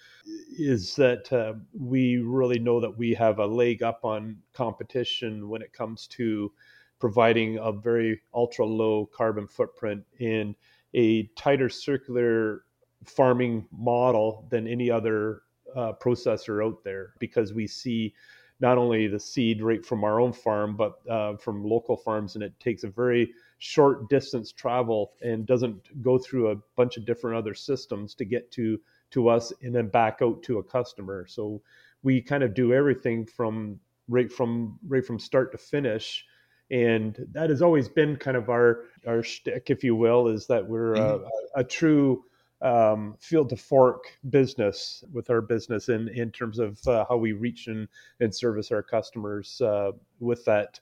is 0.57 0.95
that 0.95 1.31
uh, 1.31 1.53
we 1.73 2.17
really 2.17 2.59
know 2.59 2.79
that 2.79 2.97
we 2.97 3.13
have 3.13 3.39
a 3.39 3.45
leg 3.45 3.83
up 3.83 4.03
on 4.03 4.37
competition 4.53 5.49
when 5.49 5.61
it 5.61 5.73
comes 5.73 6.07
to 6.07 6.51
providing 6.99 7.59
a 7.59 7.71
very 7.71 8.19
ultra 8.33 8.65
low 8.65 9.05
carbon 9.13 9.47
footprint 9.47 10.03
in 10.19 10.55
a 10.95 11.23
tighter 11.35 11.69
circular 11.69 12.63
farming 13.05 13.67
model 13.71 14.47
than 14.49 14.67
any 14.67 14.89
other 14.89 15.43
uh, 15.75 15.93
processor 16.01 16.65
out 16.65 16.83
there 16.83 17.13
because 17.19 17.53
we 17.53 17.67
see 17.67 18.13
not 18.59 18.79
only 18.79 19.07
the 19.07 19.19
seed 19.19 19.61
right 19.61 19.85
from 19.85 20.03
our 20.03 20.19
own 20.19 20.33
farm 20.33 20.75
but 20.75 20.99
uh, 21.07 21.35
from 21.37 21.63
local 21.63 21.95
farms 21.95 22.33
and 22.33 22.43
it 22.43 22.59
takes 22.59 22.83
a 22.83 22.87
very 22.87 23.31
short 23.59 24.09
distance 24.09 24.51
travel 24.51 25.13
and 25.21 25.45
doesn't 25.45 26.01
go 26.01 26.17
through 26.17 26.51
a 26.51 26.55
bunch 26.75 26.97
of 26.97 27.05
different 27.05 27.37
other 27.37 27.53
systems 27.53 28.13
to 28.15 28.25
get 28.25 28.51
to 28.51 28.79
to 29.09 29.29
us 29.29 29.53
and 29.61 29.73
then 29.73 29.87
back 29.87 30.19
out 30.21 30.43
to 30.43 30.59
a 30.59 30.63
customer. 30.63 31.25
So 31.27 31.61
we 32.03 32.21
kind 32.21 32.43
of 32.43 32.53
do 32.53 32.73
everything 32.73 33.25
from 33.25 33.79
right 34.07 34.31
from 34.31 34.77
right 34.87 35.05
from 35.05 35.19
start 35.19 35.51
to 35.53 35.57
finish. 35.57 36.25
And 36.69 37.25
that 37.31 37.49
has 37.49 37.61
always 37.61 37.87
been 37.87 38.17
kind 38.17 38.37
of 38.37 38.49
our 38.49 38.83
our 39.07 39.23
shtick, 39.23 39.69
if 39.69 39.83
you 39.83 39.95
will, 39.95 40.27
is 40.27 40.47
that 40.47 40.67
we're 40.67 40.95
mm-hmm. 40.95 41.23
a, 41.55 41.61
a, 41.61 41.63
true 41.63 42.25
um, 42.61 43.15
field 43.19 43.49
to 43.49 43.55
fork 43.55 44.05
business 44.29 45.03
with 45.13 45.29
our 45.29 45.41
business 45.41 45.89
in 45.89 46.09
in 46.09 46.31
terms 46.31 46.59
of 46.59 46.85
uh, 46.87 47.05
how 47.07 47.15
we 47.17 47.31
reach 47.31 47.67
and, 47.67 47.87
and 48.19 48.35
service 48.35 48.71
our 48.71 48.83
customers 48.83 49.61
uh, 49.61 49.91
with 50.19 50.43
that 50.45 50.79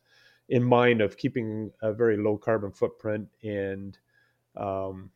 in 0.50 0.64
mind 0.64 1.02
of 1.02 1.18
keeping 1.18 1.72
a 1.82 1.94
very 1.94 2.18
low 2.18 2.38
carbon 2.38 2.72
footprint 2.72 3.28
and 3.44 3.98
um, 4.56 5.10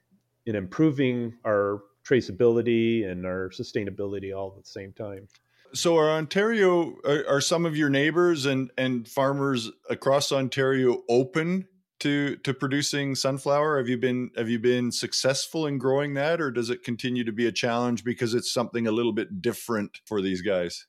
in 0.45 0.55
improving 0.55 1.33
our 1.45 1.83
traceability 2.03 3.09
and 3.09 3.25
our 3.25 3.49
sustainability 3.49 4.35
all 4.35 4.55
at 4.57 4.63
the 4.63 4.69
same 4.69 4.91
time 4.93 5.27
so 5.73 5.97
are 5.97 6.09
Ontario 6.09 6.95
are, 7.05 7.25
are, 7.27 7.41
some 7.41 7.65
of 7.65 7.77
your 7.77 7.89
neighbors 7.89 8.45
and 8.45 8.71
and 8.77 9.07
farmers 9.07 9.69
across 9.89 10.31
Ontario 10.31 11.03
open 11.07 11.67
to 11.99 12.37
to 12.37 12.53
producing 12.53 13.15
sunflower? 13.15 13.77
Have 13.77 13.87
you 13.87 13.97
been 13.97 14.31
have 14.35 14.49
you 14.49 14.59
been 14.59 14.91
successful 14.91 15.67
in 15.67 15.77
growing 15.77 16.13
that, 16.15 16.41
or 16.41 16.51
does 16.51 16.69
it 16.69 16.83
continue 16.83 17.23
to 17.23 17.31
be 17.31 17.45
a 17.45 17.51
challenge 17.51 18.03
because 18.03 18.33
it's 18.33 18.51
something 18.51 18.87
a 18.87 18.91
little 18.91 19.13
bit 19.13 19.41
different 19.41 19.99
for 20.05 20.21
these 20.21 20.41
guys? 20.41 20.87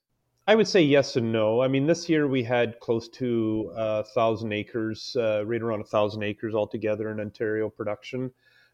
I 0.50 0.56
would 0.56 0.66
say 0.66 0.82
yes 0.82 1.14
and 1.14 1.30
no. 1.30 1.62
I 1.62 1.68
mean, 1.68 1.86
this 1.86 2.08
year 2.08 2.26
we 2.26 2.42
had 2.42 2.80
close 2.80 3.08
to 3.10 3.70
a 3.72 3.78
uh, 3.78 4.02
thousand 4.02 4.52
acres, 4.52 5.14
uh, 5.16 5.46
right 5.46 5.62
around 5.62 5.80
a 5.80 5.84
thousand 5.84 6.24
acres 6.24 6.56
altogether 6.56 7.12
in 7.12 7.20
Ontario 7.20 7.70
production, 7.70 8.32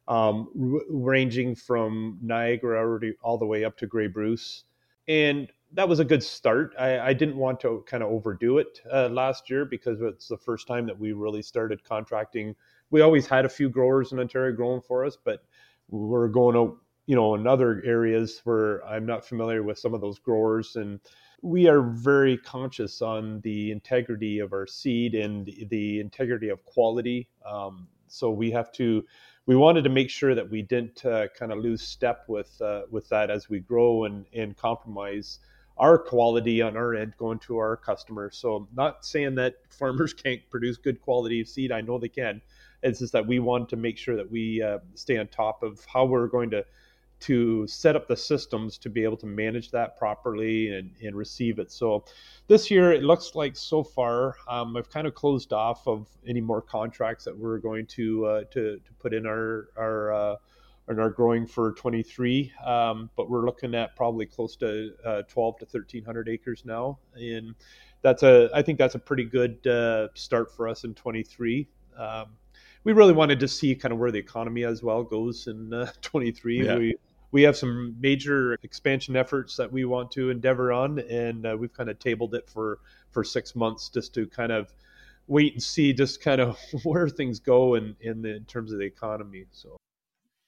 um, 0.08 0.48
r- 0.58 0.80
ranging 0.88 1.54
from 1.54 2.18
Niagara 2.22 2.78
already 2.78 3.12
all 3.20 3.36
the 3.36 3.44
way 3.44 3.62
up 3.62 3.76
to 3.76 3.86
Grey 3.86 4.06
Bruce. 4.06 4.64
And 5.06 5.52
that 5.74 5.86
was 5.86 5.98
a 5.98 6.04
good 6.06 6.22
start. 6.22 6.72
I, 6.78 6.98
I 6.98 7.12
didn't 7.12 7.36
want 7.36 7.60
to 7.60 7.84
kind 7.86 8.02
of 8.02 8.08
overdo 8.08 8.56
it 8.56 8.80
uh, 8.90 9.10
last 9.10 9.50
year 9.50 9.66
because 9.66 10.00
it's 10.00 10.28
the 10.28 10.38
first 10.38 10.66
time 10.66 10.86
that 10.86 10.98
we 10.98 11.12
really 11.12 11.42
started 11.42 11.84
contracting. 11.84 12.56
We 12.90 13.02
always 13.02 13.26
had 13.26 13.44
a 13.44 13.50
few 13.50 13.68
growers 13.68 14.12
in 14.12 14.18
Ontario 14.18 14.56
growing 14.56 14.80
for 14.80 15.04
us, 15.04 15.18
but 15.22 15.44
we're 15.90 16.28
going 16.28 16.56
out, 16.56 16.78
you 17.06 17.14
know, 17.14 17.34
in 17.34 17.46
other 17.46 17.82
areas 17.84 18.40
where 18.44 18.84
I'm 18.84 19.06
not 19.06 19.24
familiar 19.24 19.62
with 19.62 19.78
some 19.78 19.94
of 19.94 20.00
those 20.00 20.18
growers, 20.18 20.76
and 20.76 21.00
we 21.42 21.68
are 21.68 21.82
very 21.82 22.36
conscious 22.36 23.02
on 23.02 23.40
the 23.40 23.70
integrity 23.70 24.40
of 24.40 24.52
our 24.52 24.66
seed 24.66 25.14
and 25.14 25.50
the 25.68 26.00
integrity 26.00 26.48
of 26.48 26.64
quality. 26.64 27.28
Um, 27.44 27.88
so 28.08 28.30
we 28.30 28.50
have 28.50 28.72
to 28.72 29.04
we 29.46 29.54
wanted 29.54 29.84
to 29.84 29.90
make 29.90 30.10
sure 30.10 30.34
that 30.34 30.50
we 30.50 30.62
didn't 30.62 31.04
uh, 31.04 31.28
kind 31.38 31.52
of 31.52 31.58
lose 31.58 31.82
step 31.82 32.24
with 32.28 32.60
uh, 32.60 32.82
with 32.90 33.08
that 33.10 33.30
as 33.30 33.48
we 33.48 33.60
grow 33.60 34.04
and 34.04 34.26
and 34.34 34.56
compromise 34.56 35.38
our 35.78 35.98
quality 35.98 36.62
on 36.62 36.76
our 36.76 36.94
end 36.94 37.14
going 37.18 37.38
to 37.38 37.58
our 37.58 37.76
customers. 37.76 38.36
So, 38.36 38.66
not 38.74 39.04
saying 39.04 39.34
that 39.36 39.56
farmers 39.68 40.12
can't 40.12 40.40
produce 40.50 40.76
good 40.76 41.00
quality 41.00 41.40
of 41.40 41.48
seed. 41.48 41.70
I 41.70 41.80
know 41.80 41.98
they 41.98 42.08
can. 42.08 42.40
It's 42.82 43.00
just 43.00 43.12
that 43.12 43.26
we 43.26 43.38
want 43.38 43.68
to 43.70 43.76
make 43.76 43.98
sure 43.98 44.16
that 44.16 44.30
we 44.30 44.62
uh, 44.62 44.78
stay 44.94 45.18
on 45.18 45.28
top 45.28 45.62
of 45.62 45.84
how 45.86 46.04
we're 46.04 46.28
going 46.28 46.50
to 46.50 46.64
to 47.18 47.66
set 47.66 47.96
up 47.96 48.06
the 48.08 48.16
systems 48.16 48.78
to 48.78 48.90
be 48.90 49.02
able 49.02 49.16
to 49.16 49.26
manage 49.26 49.70
that 49.70 49.96
properly 49.96 50.76
and, 50.76 50.90
and 51.02 51.16
receive 51.16 51.58
it. 51.58 51.72
So 51.72 52.04
this 52.46 52.70
year 52.70 52.92
it 52.92 53.02
looks 53.02 53.34
like 53.34 53.56
so 53.56 53.82
far 53.82 54.36
um, 54.48 54.76
I've 54.76 54.90
kind 54.90 55.06
of 55.06 55.14
closed 55.14 55.52
off 55.52 55.86
of 55.88 56.06
any 56.26 56.40
more 56.40 56.60
contracts 56.60 57.24
that 57.24 57.36
we're 57.36 57.58
going 57.58 57.86
to 57.86 58.26
uh, 58.26 58.44
to, 58.52 58.76
to 58.78 58.92
put 58.98 59.14
in 59.14 59.26
our 59.26 59.68
our 59.76 60.12
uh, 60.12 60.36
and 60.88 61.00
are 61.00 61.10
growing 61.10 61.46
for 61.46 61.72
23. 61.72 62.52
Um, 62.64 63.10
but 63.16 63.28
we're 63.28 63.44
looking 63.44 63.74
at 63.74 63.96
probably 63.96 64.26
close 64.26 64.56
to 64.56 64.92
uh, 65.04 65.22
12 65.22 65.58
to 65.58 65.64
1300 65.64 66.28
acres 66.28 66.62
now, 66.64 66.98
and 67.14 67.54
that's 68.02 68.22
a 68.22 68.48
I 68.54 68.62
think 68.62 68.78
that's 68.78 68.94
a 68.94 68.98
pretty 68.98 69.24
good 69.24 69.66
uh, 69.66 70.08
start 70.14 70.54
for 70.54 70.68
us 70.68 70.84
in 70.84 70.94
23. 70.94 71.68
Um, 71.98 72.26
we 72.86 72.92
really 72.92 73.12
wanted 73.12 73.40
to 73.40 73.48
see 73.48 73.74
kind 73.74 73.92
of 73.92 73.98
where 73.98 74.12
the 74.12 74.18
economy 74.20 74.62
as 74.62 74.80
well 74.80 75.02
goes 75.02 75.48
in 75.48 75.74
uh, 75.74 75.90
23. 76.02 76.64
Yeah. 76.64 76.76
We 76.76 76.94
we 77.32 77.42
have 77.42 77.56
some 77.56 77.96
major 78.00 78.54
expansion 78.62 79.16
efforts 79.16 79.56
that 79.56 79.70
we 79.70 79.84
want 79.84 80.12
to 80.12 80.30
endeavor 80.30 80.72
on, 80.72 81.00
and 81.00 81.44
uh, 81.44 81.56
we've 81.58 81.72
kind 81.72 81.90
of 81.90 81.98
tabled 81.98 82.34
it 82.34 82.48
for 82.48 82.78
for 83.10 83.24
six 83.24 83.56
months 83.56 83.88
just 83.88 84.14
to 84.14 84.28
kind 84.28 84.52
of 84.52 84.72
wait 85.26 85.54
and 85.54 85.62
see 85.62 85.92
just 85.92 86.22
kind 86.22 86.40
of 86.40 86.56
where 86.84 87.08
things 87.08 87.40
go 87.40 87.74
in 87.74 87.96
in, 88.00 88.22
the, 88.22 88.36
in 88.36 88.44
terms 88.44 88.72
of 88.72 88.78
the 88.78 88.84
economy. 88.84 89.46
So 89.50 89.76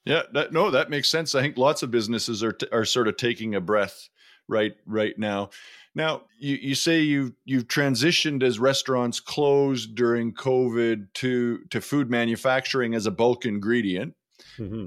yeah, 0.05 0.23
that, 0.33 0.53
no, 0.53 0.71
that 0.71 0.91
makes 0.91 1.09
sense. 1.09 1.35
I 1.35 1.43
think 1.43 1.59
lots 1.59 1.83
of 1.83 1.91
businesses 1.91 2.45
are 2.45 2.53
t- 2.53 2.69
are 2.71 2.85
sort 2.85 3.09
of 3.09 3.17
taking 3.17 3.57
a 3.57 3.61
breath 3.61 4.09
right 4.47 4.77
right 4.87 5.19
now. 5.19 5.51
Now, 5.99 6.23
you, 6.39 6.55
you 6.55 6.75
say 6.77 7.01
you've 7.01 7.33
you've 7.45 7.67
transitioned 7.67 8.45
as 8.45 8.61
restaurants 8.61 9.19
closed 9.19 9.97
during 9.97 10.33
COVID 10.33 11.09
to 11.15 11.59
to 11.71 11.81
food 11.81 12.09
manufacturing 12.09 12.95
as 12.95 13.07
a 13.07 13.11
bulk 13.11 13.45
ingredient. 13.45 14.15
Mm-hmm. 14.59 14.85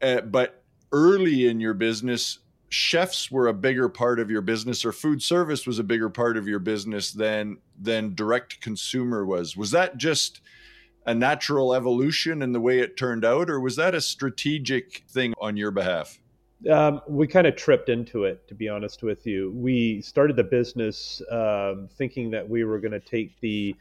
Uh, 0.00 0.20
but 0.20 0.62
early 0.92 1.48
in 1.48 1.58
your 1.58 1.74
business, 1.74 2.38
chefs 2.68 3.32
were 3.32 3.48
a 3.48 3.52
bigger 3.52 3.88
part 3.88 4.20
of 4.20 4.30
your 4.30 4.42
business, 4.42 4.84
or 4.84 4.92
food 4.92 5.22
service 5.22 5.66
was 5.66 5.80
a 5.80 5.84
bigger 5.84 6.08
part 6.08 6.36
of 6.36 6.46
your 6.46 6.60
business 6.60 7.10
than 7.10 7.58
than 7.76 8.14
direct 8.14 8.60
consumer 8.60 9.26
was. 9.26 9.56
Was 9.56 9.72
that 9.72 9.96
just 9.96 10.40
a 11.04 11.14
natural 11.16 11.74
evolution 11.74 12.42
in 12.42 12.52
the 12.52 12.60
way 12.60 12.78
it 12.78 12.96
turned 12.96 13.24
out, 13.24 13.50
or 13.50 13.58
was 13.58 13.74
that 13.74 13.96
a 13.96 14.00
strategic 14.00 15.02
thing 15.08 15.34
on 15.40 15.56
your 15.56 15.72
behalf? 15.72 16.20
Um, 16.68 17.00
we 17.08 17.26
kind 17.26 17.46
of 17.46 17.56
tripped 17.56 17.88
into 17.88 18.24
it, 18.24 18.46
to 18.48 18.54
be 18.54 18.68
honest 18.68 19.02
with 19.02 19.26
you. 19.26 19.50
We 19.52 20.02
started 20.02 20.36
the 20.36 20.44
business 20.44 21.22
um, 21.30 21.88
thinking 21.96 22.30
that 22.32 22.46
we 22.48 22.64
were 22.64 22.78
going 22.78 22.92
to 22.92 23.00
take 23.00 23.38
the 23.40 23.74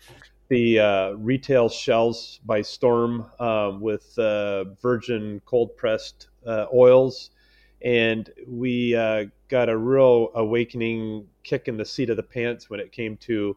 the 0.47 0.79
uh, 0.79 1.11
retail 1.11 1.69
shelves 1.69 2.39
by 2.43 2.61
storm 2.61 3.25
um, 3.39 3.81
with 3.81 4.17
uh, 4.17 4.63
virgin 4.81 5.39
cold 5.45 5.75
pressed 5.77 6.29
uh, 6.47 6.65
oils, 6.73 7.29
and 7.83 8.31
we 8.47 8.95
uh, 8.95 9.25
got 9.49 9.69
a 9.69 9.77
real 9.77 10.31
awakening 10.35 11.27
kick 11.43 11.67
in 11.67 11.77
the 11.77 11.85
seat 11.85 12.09
of 12.09 12.17
the 12.17 12.23
pants 12.23 12.69
when 12.69 12.79
it 12.79 12.91
came 12.91 13.17
to 13.17 13.55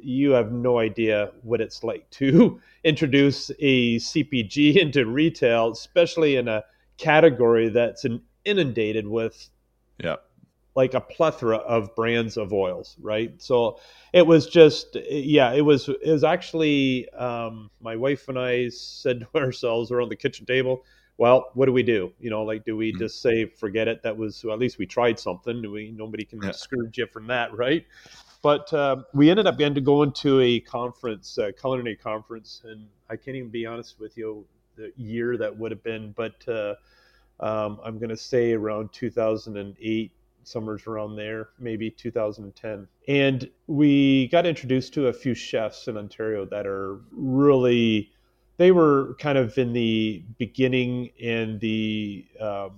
you 0.00 0.30
have 0.30 0.52
no 0.52 0.78
idea 0.78 1.32
what 1.42 1.60
it's 1.60 1.82
like 1.82 2.08
to 2.10 2.60
introduce 2.84 3.50
a 3.58 3.96
CPG 3.96 4.76
into 4.80 5.06
retail, 5.06 5.70
especially 5.70 6.36
in 6.36 6.48
a 6.48 6.64
category 6.96 7.68
that's 7.68 8.04
inundated 8.48 9.06
with 9.06 9.48
yeah. 9.98 10.16
like 10.74 10.94
a 10.94 11.00
plethora 11.00 11.56
of 11.58 11.94
brands 11.94 12.36
of 12.36 12.52
oils 12.52 12.96
right? 13.00 13.32
So 13.40 13.78
it 14.12 14.26
was 14.26 14.46
just 14.46 14.96
yeah 15.10 15.52
it 15.52 15.62
was 15.62 15.88
it 15.88 16.10
was 16.10 16.24
actually 16.24 17.08
um, 17.10 17.70
my 17.80 17.96
wife 17.96 18.28
and 18.28 18.38
i 18.38 18.68
said 18.68 19.20
to 19.20 19.28
ourselves 19.38 19.90
around 19.90 20.08
the 20.08 20.16
kitchen 20.16 20.46
table 20.46 20.84
well 21.18 21.50
what 21.54 21.66
do 21.66 21.72
we 21.72 21.82
do? 21.82 22.12
You 22.20 22.30
know 22.30 22.42
like 22.42 22.64
do 22.64 22.76
we 22.76 22.90
mm-hmm. 22.90 23.00
just 23.00 23.20
say 23.20 23.46
forget 23.46 23.88
it? 23.88 24.02
That 24.02 24.16
was 24.16 24.42
well, 24.44 24.54
at 24.54 24.60
least 24.60 24.78
we 24.78 24.86
tried 24.86 25.18
something. 25.18 25.70
We 25.70 25.90
nobody 25.90 26.24
can 26.24 26.40
yeah. 26.42 26.52
discourage 26.52 26.98
you 26.98 27.06
from 27.06 27.26
that 27.26 27.56
right? 27.56 27.84
But 28.40 28.72
uh, 28.72 29.02
we 29.12 29.30
ended 29.30 29.46
up 29.46 29.58
getting 29.58 29.74
to 29.74 29.80
go 29.80 30.04
into 30.04 30.40
a 30.40 30.60
conference, 30.60 31.38
a 31.38 31.52
culinary 31.52 31.96
conference, 31.96 32.62
and 32.64 32.86
I 33.10 33.16
can't 33.16 33.36
even 33.36 33.50
be 33.50 33.66
honest 33.66 33.98
with 33.98 34.16
you 34.16 34.46
the 34.76 34.92
year 34.96 35.36
that 35.36 35.58
would 35.58 35.72
have 35.72 35.82
been, 35.82 36.12
but 36.16 36.48
uh, 36.48 36.74
um, 37.40 37.78
I'm 37.84 37.98
going 37.98 38.10
to 38.10 38.16
say 38.16 38.52
around 38.52 38.92
2008, 38.92 40.12
summers 40.44 40.86
around 40.86 41.16
there, 41.16 41.50
maybe 41.58 41.90
2010. 41.90 42.88
And 43.06 43.50
we 43.66 44.28
got 44.28 44.46
introduced 44.46 44.94
to 44.94 45.08
a 45.08 45.12
few 45.12 45.34
chefs 45.34 45.88
in 45.88 45.96
Ontario 45.96 46.44
that 46.46 46.66
are 46.66 47.00
really, 47.10 48.10
they 48.56 48.72
were 48.72 49.14
kind 49.18 49.38
of 49.38 49.56
in 49.58 49.72
the 49.72 50.24
beginning 50.38 51.10
and 51.22 51.60
the, 51.60 52.26
um, 52.40 52.72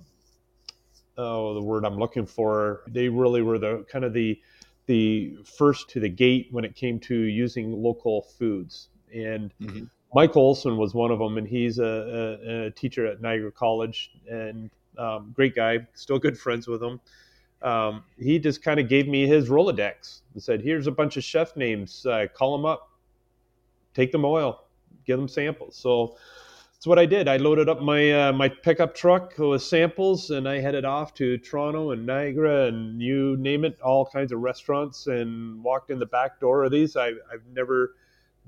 oh, 1.16 1.54
the 1.54 1.62
word 1.62 1.84
I'm 1.84 1.98
looking 1.98 2.26
for. 2.26 2.82
They 2.88 3.08
really 3.08 3.42
were 3.42 3.58
the 3.58 3.84
kind 3.90 4.04
of 4.04 4.12
the 4.12 4.40
the 4.86 5.36
first 5.44 5.88
to 5.88 6.00
the 6.00 6.08
gate 6.08 6.48
when 6.50 6.64
it 6.64 6.74
came 6.74 6.98
to 6.98 7.14
using 7.14 7.80
local 7.80 8.22
foods. 8.22 8.88
And 9.14 9.52
mm-hmm. 9.60 9.84
Mike 10.14 10.36
Olson 10.36 10.76
was 10.76 10.94
one 10.94 11.10
of 11.10 11.18
them, 11.18 11.38
and 11.38 11.46
he's 11.46 11.78
a, 11.78 11.84
a, 11.84 12.66
a 12.66 12.70
teacher 12.70 13.06
at 13.06 13.20
Niagara 13.20 13.52
College 13.52 14.12
and 14.28 14.70
um, 14.98 15.32
great 15.34 15.54
guy, 15.54 15.86
still 15.94 16.18
good 16.18 16.38
friends 16.38 16.66
with 16.66 16.82
him. 16.82 17.00
Um, 17.62 18.04
he 18.18 18.38
just 18.38 18.62
kind 18.62 18.80
of 18.80 18.88
gave 18.88 19.06
me 19.06 19.26
his 19.26 19.48
Rolodex 19.48 20.22
and 20.34 20.42
said, 20.42 20.62
"Here's 20.62 20.86
a 20.86 20.90
bunch 20.90 21.16
of 21.16 21.24
chef 21.24 21.56
names. 21.56 22.06
Uh, 22.06 22.26
call 22.32 22.56
them 22.56 22.64
up, 22.64 22.90
take 23.94 24.12
them 24.12 24.24
oil, 24.24 24.64
give 25.06 25.18
them 25.18 25.28
samples. 25.28 25.76
So 25.76 26.16
that's 26.72 26.86
what 26.86 26.98
I 26.98 27.04
did. 27.04 27.28
I 27.28 27.36
loaded 27.36 27.68
up 27.68 27.82
my 27.82 28.28
uh, 28.28 28.32
my 28.32 28.48
pickup 28.48 28.94
truck 28.94 29.36
with 29.38 29.62
samples, 29.62 30.30
and 30.30 30.48
I 30.48 30.60
headed 30.60 30.84
off 30.84 31.12
to 31.14 31.36
Toronto 31.38 31.90
and 31.90 32.06
Niagara 32.06 32.66
and 32.66 33.00
you 33.00 33.36
name 33.36 33.64
it, 33.64 33.78
all 33.82 34.06
kinds 34.06 34.32
of 34.32 34.40
restaurants, 34.40 35.06
and 35.06 35.62
walked 35.62 35.90
in 35.90 35.98
the 35.98 36.06
back 36.06 36.40
door 36.40 36.64
of 36.64 36.72
these. 36.72 36.96
I, 36.96 37.08
I've 37.08 37.44
never 37.52 37.94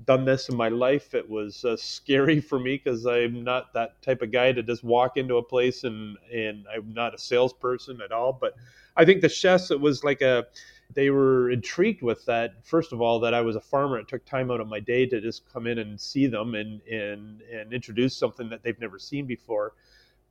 done 0.05 0.25
this 0.25 0.49
in 0.49 0.55
my 0.55 0.69
life. 0.69 1.13
It 1.13 1.29
was 1.29 1.63
uh, 1.65 1.77
scary 1.77 2.41
for 2.41 2.59
me 2.59 2.81
because 2.83 3.05
I'm 3.05 3.43
not 3.43 3.73
that 3.73 4.01
type 4.01 4.21
of 4.21 4.31
guy 4.31 4.51
to 4.51 4.63
just 4.63 4.83
walk 4.83 5.17
into 5.17 5.37
a 5.37 5.43
place 5.43 5.83
and 5.83 6.17
and 6.33 6.65
I'm 6.73 6.93
not 6.93 7.13
a 7.13 7.17
salesperson 7.17 8.01
at 8.01 8.11
all. 8.11 8.33
But 8.33 8.55
I 8.95 9.05
think 9.05 9.21
the 9.21 9.29
chefs, 9.29 9.71
it 9.71 9.79
was 9.79 10.03
like 10.03 10.21
a 10.21 10.45
they 10.93 11.09
were 11.09 11.49
intrigued 11.49 12.01
with 12.01 12.25
that. 12.25 12.65
First 12.65 12.93
of 12.93 13.01
all, 13.01 13.19
that 13.21 13.33
I 13.33 13.41
was 13.41 13.55
a 13.55 13.61
farmer. 13.61 13.97
It 13.97 14.07
took 14.07 14.25
time 14.25 14.51
out 14.51 14.59
of 14.59 14.67
my 14.67 14.79
day 14.79 15.05
to 15.07 15.21
just 15.21 15.51
come 15.51 15.67
in 15.67 15.79
and 15.79 15.99
see 15.99 16.27
them 16.27 16.55
and 16.55 16.81
and 16.87 17.41
and 17.41 17.73
introduce 17.73 18.15
something 18.15 18.49
that 18.49 18.63
they've 18.63 18.79
never 18.79 18.99
seen 18.99 19.25
before. 19.25 19.73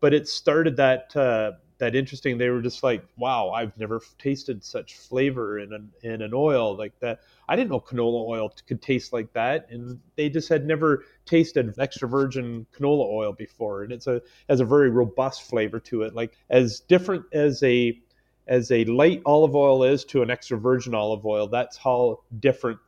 But 0.01 0.13
it 0.15 0.29
started 0.29 0.77
that 0.77 1.17
uh, 1.17 1.53
that 1.83 1.97
interesting. 1.97 2.39
They 2.39 2.49
were 2.49 2.63
just 2.63 2.85
like, 2.85 3.05
"Wow, 3.19 3.51
I've 3.51 3.77
never 3.77 4.01
tasted 4.17 4.63
such 4.63 4.95
flavor 4.97 5.59
in 5.59 5.73
an 5.73 5.91
in 6.03 6.23
an 6.23 6.33
oil 6.33 6.77
like 6.77 6.97
that." 7.01 7.21
I 7.49 7.57
didn't 7.57 7.71
know 7.71 7.81
canola 7.81 8.25
oil 8.29 8.53
could 8.69 8.81
taste 8.81 9.13
like 9.13 9.33
that, 9.33 9.69
and 9.69 10.01
they 10.17 10.31
just 10.31 10.49
had 10.49 10.65
never 10.65 11.05
tasted 11.27 11.75
extra 11.79 12.09
virgin 12.09 12.67
canola 12.73 13.05
oil 13.13 13.33
before. 13.33 13.83
And 13.83 13.93
it's 13.93 14.07
a 14.07 14.23
has 14.49 14.61
a 14.61 14.65
very 14.65 14.91
robust 14.91 15.43
flavor 15.43 15.81
to 15.81 16.03
it, 16.03 16.15
like 16.15 16.39
as 16.51 16.81
different 16.81 17.25
as 17.33 17.63
a 17.65 17.99
as 18.47 18.71
a 18.71 18.85
light 18.85 19.21
olive 19.27 19.57
oil 19.57 19.83
is 19.83 20.05
to 20.05 20.23
an 20.23 20.31
extra 20.31 20.59
virgin 20.59 20.95
olive 20.95 21.27
oil, 21.27 21.49
that's 21.49 21.77
how 21.77 22.21
different 22.39 22.79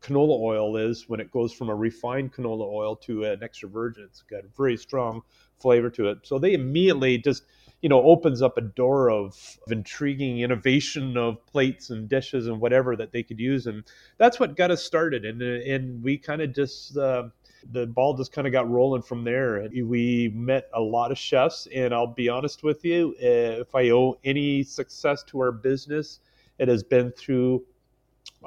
canola 0.00 0.38
oil 0.38 0.76
is 0.76 1.08
when 1.08 1.18
it 1.20 1.30
goes 1.30 1.52
from 1.52 1.70
a 1.70 1.74
refined 1.74 2.32
canola 2.32 2.66
oil 2.70 2.94
to 2.94 3.24
an 3.24 3.42
extra 3.42 3.68
virgin. 3.68 4.04
It's 4.04 4.22
got 4.22 4.44
a 4.44 4.48
very 4.56 4.76
strong 4.76 5.22
flavor 5.58 5.88
to 5.90 6.08
it. 6.08 6.18
So 6.24 6.38
they 6.38 6.52
immediately 6.52 7.16
just, 7.18 7.44
you 7.84 7.90
know, 7.90 8.02
opens 8.02 8.40
up 8.40 8.56
a 8.56 8.62
door 8.62 9.10
of, 9.10 9.36
of 9.66 9.70
intriguing 9.70 10.40
innovation 10.40 11.18
of 11.18 11.44
plates 11.44 11.90
and 11.90 12.08
dishes 12.08 12.46
and 12.46 12.58
whatever 12.58 12.96
that 12.96 13.12
they 13.12 13.22
could 13.22 13.38
use. 13.38 13.66
And 13.66 13.84
that's 14.16 14.40
what 14.40 14.56
got 14.56 14.70
us 14.70 14.82
started. 14.82 15.26
And, 15.26 15.42
and 15.42 16.02
we 16.02 16.16
kind 16.16 16.40
of 16.40 16.54
just, 16.54 16.96
uh, 16.96 17.24
the 17.72 17.86
ball 17.86 18.16
just 18.16 18.32
kind 18.32 18.46
of 18.46 18.54
got 18.54 18.70
rolling 18.70 19.02
from 19.02 19.22
there. 19.22 19.56
And 19.56 19.86
we 19.86 20.32
met 20.34 20.70
a 20.72 20.80
lot 20.80 21.12
of 21.12 21.18
chefs, 21.18 21.68
and 21.74 21.92
I'll 21.92 22.06
be 22.06 22.30
honest 22.30 22.62
with 22.62 22.86
you, 22.86 23.14
eh, 23.20 23.60
if 23.60 23.74
I 23.74 23.90
owe 23.90 24.18
any 24.24 24.62
success 24.62 25.22
to 25.24 25.40
our 25.40 25.52
business, 25.52 26.20
it 26.58 26.68
has 26.68 26.82
been 26.82 27.12
through 27.12 27.64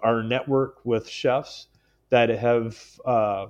our 0.02 0.24
network 0.24 0.84
with 0.84 1.08
chefs 1.08 1.68
that 2.10 2.30
have 2.30 2.84
uh, 3.06 3.46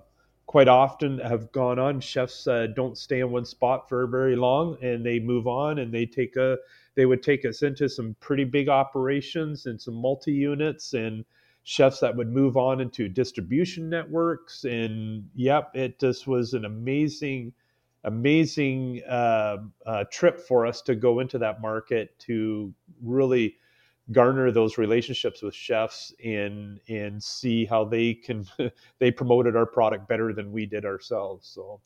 quite 0.47 0.69
often 0.69 1.19
have 1.19 1.51
gone 1.51 1.77
on. 1.77 1.99
Chefs 1.99 2.47
uh, 2.47 2.67
don't 2.75 2.97
stay 2.97 3.19
in 3.19 3.31
one 3.31 3.45
spot 3.45 3.87
for 3.87 4.07
very 4.07 4.35
long, 4.35 4.77
and 4.81 5.05
they 5.05 5.19
move 5.19 5.45
on, 5.45 5.79
and 5.79 5.93
they 5.93 6.05
take 6.05 6.35
a 6.37 6.57
they 6.95 7.05
would 7.05 7.21
take 7.21 7.45
us 7.45 7.61
into 7.61 7.87
some 7.87 8.15
pretty 8.19 8.45
big 8.45 8.69
operations 8.69 9.67
and 9.67 9.79
some 9.79 9.93
multi 9.93 10.31
units 10.31 10.93
and 10.93 11.23
chefs 11.63 11.99
that 11.99 12.15
would 12.15 12.31
move 12.31 12.57
on 12.57 12.81
into 12.81 13.07
distribution 13.09 13.89
networks. 13.89 14.63
And 14.63 15.29
yep, 15.35 15.69
it 15.75 15.99
just 15.99 16.25
was 16.25 16.53
an 16.53 16.65
amazing, 16.65 17.53
amazing 18.05 19.03
uh, 19.07 19.57
uh, 19.85 20.05
trip 20.09 20.39
for 20.39 20.65
us 20.65 20.81
to 20.83 20.95
go 20.95 21.19
into 21.19 21.37
that 21.37 21.61
market 21.61 22.17
to 22.19 22.73
really 23.03 23.57
garner 24.11 24.51
those 24.51 24.77
relationships 24.77 25.41
with 25.41 25.53
chefs 25.53 26.13
and 26.23 26.79
and 26.87 27.21
see 27.21 27.65
how 27.65 27.83
they 27.83 28.13
can 28.13 28.45
they 28.99 29.11
promoted 29.11 29.55
our 29.55 29.65
product 29.65 30.07
better 30.07 30.33
than 30.33 30.51
we 30.51 30.65
did 30.65 30.85
ourselves. 30.85 31.47
So 31.47 31.81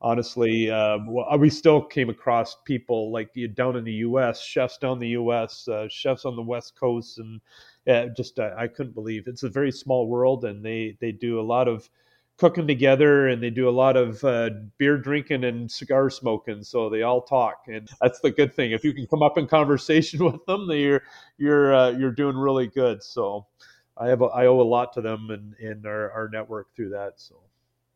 honestly 0.00 0.70
um, 0.70 1.12
well, 1.12 1.38
we 1.38 1.50
still 1.50 1.82
came 1.82 2.10
across 2.10 2.56
people 2.64 3.10
like 3.12 3.30
down 3.54 3.76
in 3.76 3.84
the 3.84 3.92
us 3.92 4.42
chefs 4.42 4.78
down 4.78 4.98
the 4.98 5.08
us 5.08 5.66
uh, 5.68 5.88
chefs 5.88 6.24
on 6.24 6.36
the 6.36 6.42
west 6.42 6.74
coast 6.78 7.18
and 7.18 7.40
yeah, 7.86 8.06
just 8.16 8.38
uh, 8.38 8.50
I 8.56 8.66
couldn't 8.68 8.94
believe 8.94 9.26
it's 9.26 9.42
a 9.42 9.48
very 9.48 9.70
small 9.70 10.08
world, 10.08 10.44
and 10.44 10.64
they 10.64 10.96
they 11.00 11.12
do 11.12 11.38
a 11.38 11.42
lot 11.42 11.68
of 11.68 11.88
cooking 12.38 12.66
together, 12.66 13.28
and 13.28 13.42
they 13.42 13.50
do 13.50 13.68
a 13.68 13.70
lot 13.70 13.96
of 13.96 14.22
uh, 14.24 14.50
beer 14.78 14.98
drinking 14.98 15.44
and 15.44 15.70
cigar 15.70 16.10
smoking. 16.10 16.62
So 16.62 16.90
they 16.90 17.02
all 17.02 17.22
talk, 17.22 17.64
and 17.68 17.88
that's 18.00 18.20
the 18.20 18.30
good 18.30 18.54
thing. 18.54 18.72
If 18.72 18.84
you 18.84 18.92
can 18.92 19.06
come 19.06 19.22
up 19.22 19.38
in 19.38 19.46
conversation 19.46 20.24
with 20.30 20.44
them, 20.46 20.68
you're 20.70 21.02
you're 21.38 21.74
uh, 21.74 21.90
you're 21.90 22.12
doing 22.12 22.36
really 22.36 22.66
good. 22.66 23.02
So 23.02 23.46
I 23.96 24.08
have 24.08 24.22
a, 24.22 24.26
I 24.26 24.46
owe 24.46 24.60
a 24.60 24.62
lot 24.62 24.92
to 24.94 25.00
them 25.00 25.30
and 25.30 25.54
in 25.60 25.86
our, 25.86 26.10
our 26.10 26.28
network 26.32 26.74
through 26.74 26.90
that. 26.90 27.14
So 27.16 27.36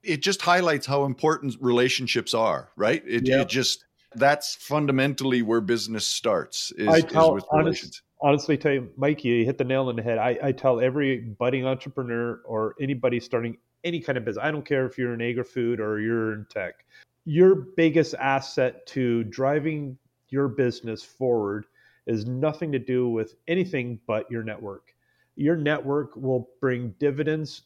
it 0.02 0.22
just 0.22 0.42
highlights 0.42 0.86
how 0.86 1.04
important 1.04 1.56
relationships 1.60 2.34
are, 2.34 2.70
right? 2.76 3.02
It, 3.06 3.26
yep. 3.26 3.42
it 3.42 3.48
just 3.48 3.84
that's 4.14 4.54
fundamentally 4.54 5.42
where 5.42 5.60
business 5.60 6.06
starts 6.06 6.72
is, 6.76 6.88
I 6.88 7.00
tell, 7.00 7.36
is 7.36 7.42
with 7.42 7.44
relations. 7.52 8.02
Honest, 8.20 8.42
honestly 8.42 8.56
tell 8.56 8.72
you, 8.72 8.90
Mike, 8.96 9.24
you 9.24 9.44
hit 9.44 9.58
the 9.58 9.64
nail 9.64 9.88
on 9.88 9.96
the 9.96 10.02
head. 10.02 10.18
I, 10.18 10.38
I 10.42 10.52
tell 10.52 10.80
every 10.80 11.18
budding 11.18 11.66
entrepreneur 11.66 12.40
or 12.46 12.74
anybody 12.80 13.20
starting 13.20 13.58
any 13.84 14.00
kind 14.00 14.18
of 14.18 14.24
business, 14.24 14.44
I 14.44 14.50
don't 14.50 14.64
care 14.64 14.86
if 14.86 14.98
you're 14.98 15.14
in 15.14 15.22
agri 15.22 15.44
food 15.44 15.80
or 15.80 16.00
you're 16.00 16.32
in 16.32 16.46
tech, 16.50 16.84
your 17.24 17.54
biggest 17.54 18.14
asset 18.14 18.86
to 18.86 19.24
driving 19.24 19.98
your 20.28 20.48
business 20.48 21.02
forward 21.02 21.66
is 22.06 22.26
nothing 22.26 22.72
to 22.72 22.78
do 22.78 23.08
with 23.08 23.34
anything 23.46 24.00
but 24.06 24.30
your 24.30 24.42
network. 24.42 24.94
Your 25.36 25.56
network 25.56 26.16
will 26.16 26.48
bring 26.60 26.94
dividends, 26.98 27.62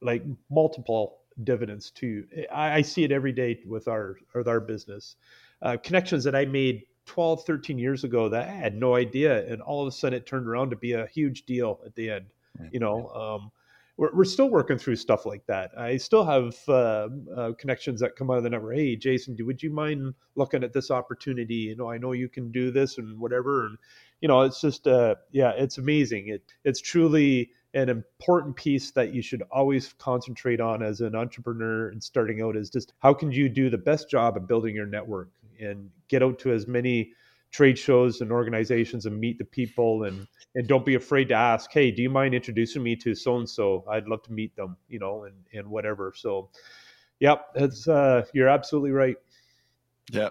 like 0.00 0.22
multiple 0.50 1.18
dividends 1.44 1.90
to 1.92 2.06
you. 2.06 2.26
I, 2.52 2.74
I 2.74 2.82
see 2.82 3.04
it 3.04 3.12
every 3.12 3.32
day 3.32 3.60
with 3.66 3.88
our 3.88 4.16
with 4.34 4.48
our 4.48 4.60
business. 4.60 5.16
Uh, 5.62 5.76
connections 5.82 6.24
that 6.24 6.34
I 6.34 6.44
made 6.44 6.82
12, 7.06 7.44
13 7.44 7.78
years 7.78 8.04
ago 8.04 8.28
that 8.28 8.48
I 8.48 8.52
had 8.52 8.76
no 8.76 8.94
idea. 8.94 9.46
And 9.46 9.62
all 9.62 9.82
of 9.82 9.88
a 9.88 9.92
sudden 9.92 10.16
it 10.16 10.26
turned 10.26 10.46
around 10.46 10.70
to 10.70 10.76
be 10.76 10.92
a 10.92 11.06
huge 11.06 11.44
deal 11.46 11.80
at 11.84 11.94
the 11.94 12.10
end. 12.10 12.26
You 12.70 12.80
know, 12.80 13.08
um, 13.08 13.50
we're, 13.96 14.14
we're 14.14 14.24
still 14.24 14.48
working 14.48 14.78
through 14.78 14.96
stuff 14.96 15.26
like 15.26 15.46
that. 15.46 15.70
I 15.78 15.96
still 15.96 16.24
have 16.24 16.56
uh, 16.68 17.08
uh, 17.36 17.52
connections 17.58 18.00
that 18.00 18.16
come 18.16 18.30
out 18.30 18.38
of 18.38 18.42
the 18.42 18.50
network. 18.50 18.76
Hey, 18.76 18.96
Jason, 18.96 19.36
do, 19.36 19.46
would 19.46 19.62
you 19.62 19.70
mind 19.70 20.14
looking 20.34 20.64
at 20.64 20.72
this 20.72 20.90
opportunity? 20.90 21.54
You 21.54 21.76
know, 21.76 21.90
I 21.90 21.98
know 21.98 22.12
you 22.12 22.28
can 22.28 22.50
do 22.50 22.70
this 22.70 22.98
and 22.98 23.18
whatever. 23.18 23.66
And, 23.66 23.78
you 24.20 24.28
know, 24.28 24.42
it's 24.42 24.60
just, 24.60 24.86
uh, 24.86 25.14
yeah, 25.32 25.52
it's 25.56 25.78
amazing. 25.78 26.28
It, 26.28 26.42
it's 26.64 26.80
truly 26.80 27.50
an 27.74 27.88
important 27.88 28.56
piece 28.56 28.90
that 28.92 29.12
you 29.12 29.22
should 29.22 29.42
always 29.50 29.92
concentrate 29.98 30.60
on 30.60 30.82
as 30.82 31.00
an 31.00 31.14
entrepreneur 31.14 31.88
and 31.88 32.02
starting 32.02 32.40
out 32.40 32.56
is 32.56 32.70
just 32.70 32.92
how 33.00 33.12
can 33.12 33.32
you 33.32 33.48
do 33.48 33.68
the 33.68 33.78
best 33.78 34.08
job 34.08 34.36
of 34.36 34.46
building 34.46 34.74
your 34.74 34.86
network 34.86 35.30
and 35.60 35.90
get 36.08 36.22
out 36.22 36.38
to 36.38 36.52
as 36.52 36.66
many 36.66 37.12
trade 37.54 37.78
shows 37.78 38.20
and 38.20 38.32
organizations 38.32 39.06
and 39.06 39.16
meet 39.16 39.38
the 39.38 39.44
people 39.44 40.02
and 40.04 40.26
and 40.56 40.66
don't 40.66 40.84
be 40.84 40.96
afraid 40.96 41.28
to 41.28 41.34
ask 41.34 41.70
hey 41.72 41.88
do 41.88 42.02
you 42.02 42.10
mind 42.10 42.34
introducing 42.34 42.82
me 42.82 42.96
to 42.96 43.14
so 43.14 43.36
and 43.36 43.48
so 43.48 43.84
i'd 43.90 44.08
love 44.08 44.20
to 44.24 44.32
meet 44.32 44.54
them 44.56 44.76
you 44.88 44.98
know 44.98 45.22
and 45.22 45.36
and 45.52 45.64
whatever 45.68 46.12
so 46.16 46.50
yep 47.20 47.46
it's 47.54 47.86
uh 47.86 48.24
you're 48.34 48.48
absolutely 48.48 48.90
right 48.90 49.16
yeah 50.10 50.30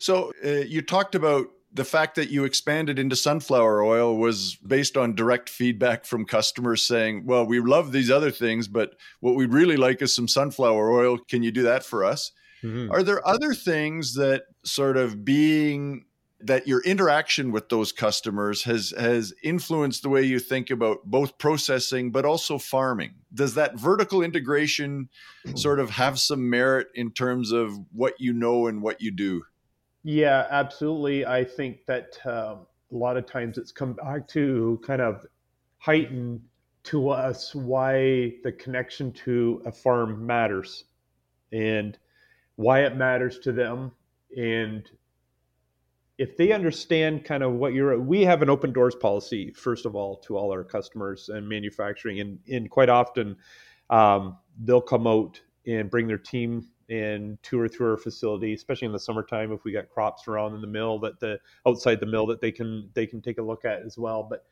so 0.00 0.32
uh, 0.44 0.48
you 0.48 0.82
talked 0.82 1.14
about 1.14 1.46
the 1.72 1.84
fact 1.84 2.16
that 2.16 2.28
you 2.28 2.44
expanded 2.44 2.98
into 2.98 3.14
sunflower 3.14 3.82
oil 3.82 4.16
was 4.16 4.56
based 4.56 4.96
on 4.96 5.14
direct 5.14 5.48
feedback 5.48 6.04
from 6.04 6.24
customers 6.24 6.86
saying, 6.86 7.26
well, 7.26 7.44
we 7.44 7.58
love 7.58 7.90
these 7.90 8.12
other 8.12 8.30
things, 8.30 8.68
but 8.68 8.94
what 9.18 9.34
we'd 9.34 9.52
really 9.52 9.76
like 9.76 10.00
is 10.00 10.14
some 10.14 10.28
sunflower 10.28 10.92
oil. 10.92 11.18
Can 11.28 11.42
you 11.42 11.50
do 11.50 11.64
that 11.64 11.84
for 11.84 12.04
us? 12.04 12.30
Mm-hmm. 12.62 12.92
Are 12.92 13.02
there 13.02 13.26
other 13.26 13.54
things 13.54 14.14
that 14.14 14.44
sort 14.64 14.96
of 14.96 15.24
being 15.24 16.04
that 16.44 16.68
your 16.68 16.82
interaction 16.82 17.52
with 17.52 17.68
those 17.68 17.92
customers 17.92 18.62
has 18.64 18.92
has 18.98 19.32
influenced 19.42 20.02
the 20.02 20.08
way 20.08 20.22
you 20.22 20.38
think 20.38 20.70
about 20.70 21.04
both 21.04 21.38
processing 21.38 22.10
but 22.10 22.24
also 22.24 22.58
farming 22.58 23.14
does 23.32 23.54
that 23.54 23.78
vertical 23.78 24.22
integration 24.22 25.08
sort 25.54 25.80
of 25.80 25.90
have 25.90 26.18
some 26.18 26.48
merit 26.48 26.88
in 26.94 27.10
terms 27.10 27.50
of 27.52 27.78
what 27.92 28.14
you 28.20 28.32
know 28.32 28.66
and 28.66 28.82
what 28.82 29.00
you 29.00 29.10
do 29.10 29.42
yeah, 30.04 30.46
absolutely. 30.50 31.24
I 31.24 31.44
think 31.44 31.86
that 31.86 32.18
um, 32.26 32.66
a 32.92 32.94
lot 32.94 33.16
of 33.16 33.24
times 33.26 33.56
it's 33.56 33.72
come 33.72 33.94
back 33.94 34.28
to 34.28 34.78
kind 34.84 35.00
of 35.00 35.24
heighten 35.78 36.42
to 36.84 37.08
us 37.08 37.54
why 37.54 38.34
the 38.44 38.52
connection 38.52 39.12
to 39.12 39.62
a 39.64 39.72
farm 39.72 40.26
matters 40.26 40.84
and 41.52 41.96
why 42.56 42.84
it 42.84 42.96
matters 42.96 43.38
to 43.40 43.52
them. 43.52 43.92
And 44.36 44.88
if 46.18 46.36
they 46.36 46.52
understand 46.52 47.24
kind 47.24 47.42
of 47.42 47.52
what 47.52 47.74
you're, 47.74 47.98
we 47.98 48.22
have 48.22 48.42
an 48.42 48.50
open 48.50 48.72
doors 48.72 48.94
policy, 48.94 49.50
first 49.52 49.84
of 49.84 49.96
all, 49.96 50.16
to 50.18 50.36
all 50.36 50.52
our 50.52 50.62
customers 50.62 51.28
and 51.28 51.48
manufacturing. 51.48 52.20
And, 52.20 52.38
and 52.48 52.70
quite 52.70 52.88
often 52.88 53.36
um, 53.90 54.38
they'll 54.62 54.80
come 54.80 55.06
out 55.06 55.40
and 55.66 55.90
bring 55.90 56.06
their 56.06 56.18
team 56.18 56.68
and 56.88 57.42
tour 57.42 57.66
through 57.66 57.90
our 57.90 57.96
facility, 57.96 58.52
especially 58.52 58.86
in 58.86 58.92
the 58.92 58.98
summertime 58.98 59.50
if 59.52 59.64
we 59.64 59.72
got 59.72 59.88
crops 59.88 60.28
around 60.28 60.54
in 60.54 60.60
the 60.60 60.66
mill 60.66 60.98
that 61.00 61.18
the 61.18 61.38
outside 61.66 61.98
the 61.98 62.06
mill 62.06 62.26
that 62.26 62.40
they 62.40 62.52
can 62.52 62.90
they 62.92 63.06
can 63.06 63.22
take 63.22 63.38
a 63.38 63.42
look 63.42 63.64
at 63.64 63.80
as 63.82 63.96
well. 63.96 64.22
But 64.22 64.44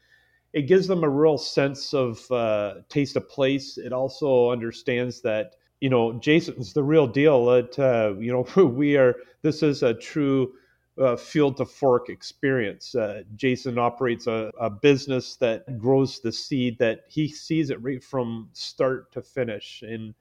it 0.54 0.62
gives 0.62 0.86
them 0.86 1.04
a 1.04 1.08
real 1.08 1.36
sense 1.36 1.92
of 1.92 2.28
uh, 2.30 2.76
taste 2.88 3.16
of 3.16 3.28
place. 3.28 3.76
It 3.76 3.92
also 3.92 4.50
understands 4.50 5.20
that 5.22 5.56
you 5.80 5.90
know, 5.90 6.12
Jason's 6.20 6.72
the 6.72 6.82
real 6.82 7.08
deal. 7.08 7.44
That 7.46 7.78
uh, 7.78 8.18
you 8.18 8.32
know, 8.32 8.64
we 8.64 8.96
are. 8.96 9.16
This 9.42 9.62
is 9.62 9.82
a 9.82 9.92
true 9.92 10.52
uh, 10.98 11.16
field 11.16 11.56
to 11.56 11.64
fork 11.64 12.08
experience. 12.08 12.94
Uh, 12.94 13.22
Jason 13.34 13.78
operates 13.78 14.26
a, 14.26 14.50
a, 14.60 14.68
business 14.68 15.36
that 15.36 15.78
grows 15.78 16.20
the 16.20 16.32
seed 16.32 16.78
that 16.78 17.04
he 17.08 17.28
sees 17.28 17.70
it 17.70 17.82
right 17.82 18.02
from 18.02 18.50
start 18.52 19.10
to 19.12 19.22
finish, 19.22 19.82
and 19.86 20.14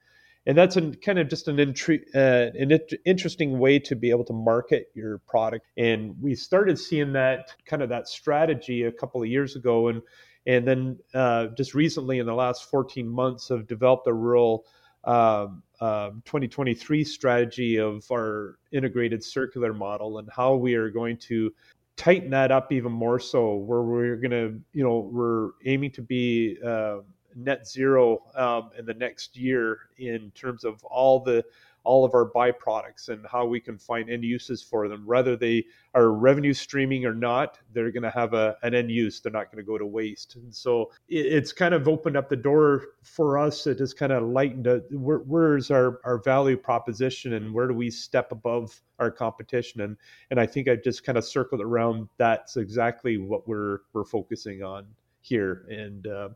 and 0.46 0.56
that's 0.56 0.76
a, 0.76 0.90
kind 0.96 1.18
of 1.18 1.28
just 1.28 1.46
an, 1.46 1.58
intri- 1.58 2.02
uh, 2.14 2.50
an 2.58 2.76
interesting 3.04 3.58
way 3.58 3.78
to 3.78 3.94
be 3.94 4.10
able 4.10 4.24
to 4.24 4.32
market 4.32 4.88
your 4.94 5.18
product. 5.18 5.66
And 5.76 6.16
we 6.20 6.34
started 6.34 6.78
seeing 6.78 7.12
that 7.12 7.52
kind 7.64 7.82
of 7.82 7.90
that 7.90 8.08
strategy 8.08 8.82
a 8.84 8.92
couple 8.92 9.22
of 9.22 9.28
years 9.28 9.56
ago, 9.56 9.88
and 9.88 10.02
and 10.46 10.66
then 10.66 10.98
uh, 11.14 11.48
just 11.56 11.74
recently 11.74 12.18
in 12.18 12.26
the 12.26 12.34
last 12.34 12.70
14 12.70 13.06
months 13.06 13.48
have 13.50 13.66
developed 13.66 14.06
a 14.06 14.12
real 14.12 14.64
um, 15.04 15.62
uh, 15.80 16.10
2023 16.24 17.04
strategy 17.04 17.78
of 17.78 18.04
our 18.12 18.58
integrated 18.72 19.22
circular 19.22 19.74
model 19.74 20.18
and 20.18 20.28
how 20.34 20.54
we 20.54 20.74
are 20.74 20.90
going 20.90 21.16
to 21.16 21.52
tighten 21.96 22.30
that 22.30 22.50
up 22.50 22.72
even 22.72 22.92
more 22.92 23.18
so 23.18 23.56
where 23.56 23.82
we're 23.82 24.16
going 24.16 24.30
to 24.30 24.60
you 24.72 24.82
know 24.82 25.10
we're 25.12 25.50
aiming 25.66 25.90
to 25.90 26.02
be 26.02 26.56
uh, 26.64 26.98
net 27.34 27.66
zero 27.66 28.22
um, 28.34 28.70
in 28.78 28.86
the 28.86 28.94
next 28.94 29.36
year 29.36 29.78
in 29.98 30.30
terms 30.34 30.64
of 30.64 30.82
all 30.84 31.20
the 31.20 31.44
all 31.84 32.04
of 32.04 32.14
our 32.14 32.30
byproducts 32.30 33.08
and 33.08 33.26
how 33.30 33.44
we 33.46 33.60
can 33.60 33.78
find 33.78 34.08
end 34.08 34.24
uses 34.24 34.62
for 34.62 34.88
them. 34.88 35.06
Whether 35.06 35.36
they 35.36 35.64
are 35.94 36.10
revenue 36.12 36.54
streaming 36.54 37.04
or 37.04 37.14
not, 37.14 37.58
they're 37.72 37.90
going 37.90 38.02
to 38.02 38.10
have 38.10 38.34
a, 38.34 38.56
an 38.62 38.74
end 38.74 38.90
use. 38.90 39.20
They're 39.20 39.32
not 39.32 39.50
going 39.52 39.64
to 39.64 39.66
go 39.66 39.78
to 39.78 39.86
waste. 39.86 40.36
And 40.36 40.54
so 40.54 40.92
it, 41.08 41.26
it's 41.26 41.52
kind 41.52 41.74
of 41.74 41.88
opened 41.88 42.16
up 42.16 42.28
the 42.28 42.36
door 42.36 42.86
for 43.02 43.38
us. 43.38 43.66
It 43.66 43.78
has 43.80 43.92
kind 43.92 44.12
of 44.12 44.22
lightened 44.22 44.66
a, 44.66 44.82
where, 44.90 45.18
where's 45.18 45.70
our, 45.70 46.00
our 46.04 46.18
value 46.18 46.56
proposition 46.56 47.34
and 47.34 47.52
where 47.52 47.68
do 47.68 47.74
we 47.74 47.90
step 47.90 48.32
above 48.32 48.80
our 48.98 49.10
competition? 49.10 49.80
And 49.80 49.96
and 50.30 50.40
I 50.40 50.46
think 50.46 50.68
I 50.68 50.76
just 50.76 51.04
kind 51.04 51.18
of 51.18 51.24
circled 51.24 51.60
around 51.60 52.08
that's 52.16 52.56
exactly 52.56 53.18
what 53.18 53.46
we're 53.48 53.80
we're 53.92 54.04
focusing 54.04 54.62
on 54.62 54.86
here, 55.22 55.64
and 55.70 56.06
uh, 56.06 56.28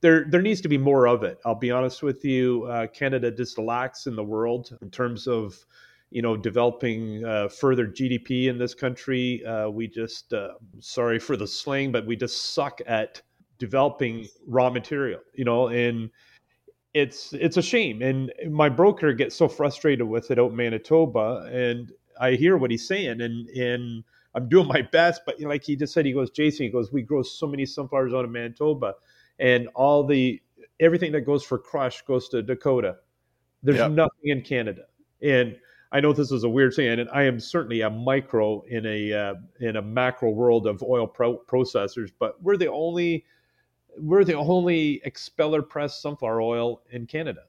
there 0.00 0.26
there 0.28 0.42
needs 0.42 0.60
to 0.62 0.68
be 0.68 0.78
more 0.78 1.06
of 1.06 1.22
it. 1.22 1.38
I'll 1.44 1.54
be 1.54 1.70
honest 1.70 2.02
with 2.02 2.24
you, 2.24 2.64
uh, 2.64 2.86
Canada 2.88 3.30
just 3.30 3.58
lacks 3.58 4.06
in 4.06 4.16
the 4.16 4.24
world 4.24 4.76
in 4.82 4.90
terms 4.90 5.26
of 5.26 5.64
you 6.10 6.22
know 6.22 6.36
developing 6.36 7.24
uh, 7.24 7.48
further 7.48 7.86
GDP 7.86 8.46
in 8.46 8.58
this 8.58 8.74
country. 8.74 9.44
Uh, 9.44 9.68
we 9.68 9.88
just 9.88 10.32
uh, 10.32 10.54
sorry 10.80 11.18
for 11.18 11.36
the 11.36 11.46
slang, 11.46 11.90
but 11.92 12.06
we 12.06 12.16
just 12.16 12.54
suck 12.54 12.80
at 12.86 13.20
developing 13.58 14.26
raw 14.46 14.70
material. 14.70 15.20
You 15.34 15.44
know, 15.44 15.68
and 15.68 16.10
it's 16.94 17.32
it's 17.32 17.56
a 17.56 17.62
shame. 17.62 18.00
And 18.00 18.32
my 18.50 18.68
broker 18.68 19.12
gets 19.12 19.34
so 19.34 19.48
frustrated 19.48 20.06
with 20.06 20.30
it 20.30 20.38
out 20.38 20.50
in 20.50 20.56
Manitoba, 20.56 21.50
and 21.52 21.92
I 22.20 22.32
hear 22.32 22.56
what 22.56 22.70
he's 22.70 22.86
saying, 22.86 23.20
and 23.20 23.48
and 23.50 24.04
I'm 24.34 24.48
doing 24.48 24.66
my 24.66 24.82
best. 24.82 25.22
But 25.24 25.38
you 25.38 25.44
know, 25.44 25.50
like 25.50 25.64
he 25.64 25.76
just 25.76 25.92
said, 25.92 26.06
he 26.06 26.12
goes, 26.12 26.30
Jason, 26.30 26.66
he 26.66 26.70
goes, 26.70 26.92
we 26.92 27.02
grow 27.02 27.22
so 27.22 27.46
many 27.46 27.66
sunflowers 27.66 28.12
out 28.12 28.24
of 28.24 28.30
Manitoba, 28.30 28.94
and 29.38 29.68
all 29.74 30.04
the 30.04 30.40
everything 30.80 31.12
that 31.12 31.22
goes 31.22 31.44
for 31.44 31.58
crush 31.58 32.02
goes 32.02 32.28
to 32.30 32.42
Dakota. 32.42 32.96
There's 33.62 33.78
yep. 33.78 33.92
nothing 33.92 34.24
in 34.24 34.42
Canada, 34.42 34.82
and 35.22 35.56
I 35.94 36.00
know 36.00 36.12
this 36.12 36.32
is 36.32 36.42
a 36.42 36.48
weird 36.48 36.74
thing, 36.74 36.98
and 36.98 37.08
I 37.12 37.22
am 37.22 37.38
certainly 37.38 37.82
a 37.82 37.88
micro 37.88 38.62
in 38.62 38.84
a 38.84 39.12
uh, 39.12 39.34
in 39.60 39.76
a 39.76 39.82
macro 39.82 40.30
world 40.30 40.66
of 40.66 40.82
oil 40.82 41.06
pro- 41.06 41.38
processors, 41.38 42.10
but 42.18 42.42
we're 42.42 42.56
the 42.56 42.70
only 42.70 43.24
we're 43.98 44.24
the 44.24 44.34
only 44.34 45.00
expeller 45.04 45.62
press 45.62 46.02
sunflower 46.02 46.42
oil 46.42 46.82
in 46.90 47.06
Canada. 47.06 47.42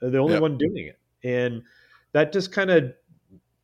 the 0.00 0.18
only 0.18 0.34
yep. 0.34 0.42
one 0.42 0.58
doing 0.58 0.88
it, 0.88 0.98
and 1.22 1.62
that 2.10 2.32
just 2.32 2.50
kind 2.50 2.70
of 2.70 2.92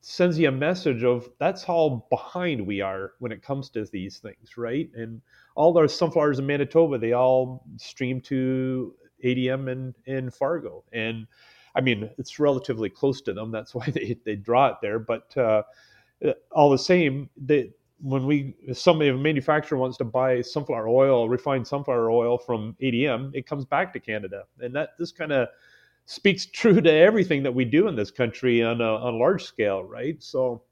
sends 0.01 0.39
you 0.39 0.49
a 0.49 0.53
message 0.53 1.05
of 1.05 1.29
that's 1.39 1.63
how 1.63 2.05
behind 2.11 2.67
we 2.67 2.81
are 2.81 3.13
when 3.19 3.33
it 3.33 3.43
comes 3.43 3.69
to 3.71 3.85
these 3.87 4.19
things, 4.19 4.57
right? 4.57 4.89
And 4.95 5.21
all 5.55 5.77
our 5.77 5.89
sunflowers 5.89 6.39
in 6.39 6.47
Manitoba, 6.47 6.99
they 6.99 7.13
all 7.13 7.65
stream 7.77 8.21
to 8.23 8.95
ADM 9.25 9.71
and 9.71 9.95
in 10.07 10.31
Fargo, 10.31 10.85
and 10.93 11.27
I 11.75 11.81
mean 11.83 12.11
it's 12.19 12.39
relatively 12.39 12.89
close 12.89 13.21
to 13.23 13.35
them. 13.35 13.51
That's 13.51 13.75
why 13.77 13.87
they 13.91 14.17
they 14.25 14.37
draw 14.37 14.69
it 14.69 14.77
there. 14.81 14.99
But 14.99 15.37
uh, 15.37 15.63
all 16.53 16.71
the 16.71 16.79
same, 16.79 17.29
they 17.37 17.71
when 18.03 18.25
we 18.25 18.55
somebody 18.73 19.11
a 19.11 19.17
manufacturer 19.17 19.77
wants 19.77 19.99
to 19.99 20.05
buy 20.05 20.41
sunflower 20.41 20.89
oil, 20.89 21.29
refined 21.29 21.67
sunflower 21.67 22.11
oil 22.11 22.39
from 22.39 22.75
ADM, 22.81 23.33
it 23.35 23.47
comes 23.47 23.67
back 23.67 23.93
to 23.93 24.01
Canada, 24.01 24.45
and 24.61 24.75
that 24.75 24.91
this 24.99 25.13
kind 25.13 25.33
of 25.33 25.49
speaks 26.07 26.47
true 26.47 26.81
to 26.81 26.93
everything 26.93 27.43
that 27.45 27.55
we 27.55 27.65
do 27.65 27.89
in 27.89 27.97
this 27.97 28.11
country 28.11 28.63
on 28.63 28.81
a, 28.81 28.85
on 28.85 29.15
a 29.15 29.17
large 29.17 29.45
scale, 29.45 29.85
right? 29.85 30.23
So 30.23 30.63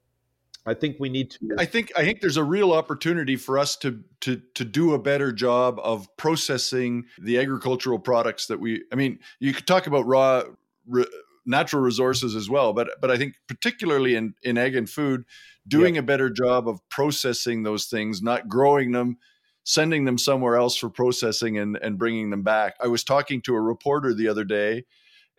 I 0.65 0.73
think 0.73 0.97
we 0.99 1.09
need 1.09 1.31
to. 1.31 1.55
I 1.57 1.65
think 1.65 1.91
I 1.95 2.03
think 2.03 2.21
there's 2.21 2.37
a 2.37 2.43
real 2.43 2.73
opportunity 2.73 3.35
for 3.35 3.57
us 3.57 3.75
to 3.77 4.03
to 4.21 4.41
to 4.55 4.65
do 4.65 4.93
a 4.93 4.99
better 4.99 5.31
job 5.31 5.79
of 5.81 6.07
processing 6.17 7.05
the 7.17 7.39
agricultural 7.39 7.99
products 7.99 8.47
that 8.47 8.59
we. 8.59 8.83
I 8.91 8.95
mean, 8.95 9.19
you 9.39 9.53
could 9.53 9.67
talk 9.67 9.87
about 9.87 10.05
raw. 10.05 10.43
Re, 10.87 11.05
natural 11.45 11.81
resources 11.81 12.35
as 12.35 12.47
well 12.47 12.73
but 12.73 12.89
but 13.01 13.09
i 13.09 13.17
think 13.17 13.33
particularly 13.47 14.13
in 14.13 14.35
in 14.43 14.55
egg 14.55 14.75
and 14.75 14.87
food 14.87 15.23
doing 15.67 15.95
yep. 15.95 16.03
a 16.03 16.05
better 16.05 16.29
job 16.29 16.67
of 16.67 16.79
processing 16.89 17.63
those 17.63 17.85
things 17.85 18.21
not 18.21 18.47
growing 18.47 18.91
them 18.91 19.17
sending 19.63 20.05
them 20.05 20.17
somewhere 20.17 20.57
else 20.57 20.75
for 20.75 20.89
processing 20.89 21.57
and 21.57 21.75
and 21.81 21.97
bringing 21.97 22.29
them 22.29 22.43
back 22.43 22.75
i 22.83 22.87
was 22.87 23.03
talking 23.03 23.41
to 23.41 23.55
a 23.55 23.61
reporter 23.61 24.13
the 24.13 24.27
other 24.27 24.43
day 24.43 24.83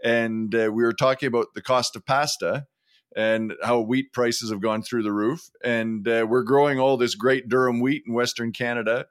and 0.04 0.54
uh, 0.54 0.70
we 0.72 0.82
were 0.82 0.92
talking 0.92 1.26
about 1.26 1.54
the 1.54 1.62
cost 1.62 1.96
of 1.96 2.06
pasta 2.06 2.66
and 3.16 3.54
how 3.62 3.80
wheat 3.80 4.12
prices 4.12 4.50
have 4.50 4.60
gone 4.60 4.82
through 4.82 5.02
the 5.02 5.12
roof. 5.12 5.50
And 5.64 6.06
uh, 6.06 6.26
we're 6.28 6.42
growing 6.42 6.78
all 6.78 6.96
this 6.96 7.14
great 7.14 7.48
durum 7.48 7.80
wheat 7.80 8.04
in 8.06 8.14
Western 8.14 8.52
Canada. 8.52 9.06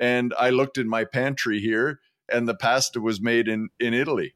And 0.00 0.32
I 0.38 0.50
looked 0.50 0.78
in 0.78 0.88
my 0.88 1.04
pantry 1.04 1.60
here, 1.60 2.00
and 2.30 2.48
the 2.48 2.54
pasta 2.54 3.00
was 3.00 3.20
made 3.20 3.46
in 3.46 3.68
in 3.78 3.94
Italy. 3.94 4.34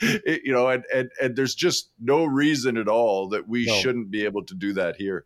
it, 0.00 0.42
you 0.44 0.52
know, 0.52 0.68
and, 0.68 0.84
and 0.94 1.10
and 1.20 1.36
there's 1.36 1.54
just 1.54 1.90
no 1.98 2.24
reason 2.24 2.76
at 2.76 2.86
all 2.86 3.30
that 3.30 3.48
we 3.48 3.64
no. 3.64 3.74
shouldn't 3.74 4.10
be 4.10 4.24
able 4.24 4.44
to 4.44 4.54
do 4.54 4.74
that 4.74 4.96
here. 4.96 5.24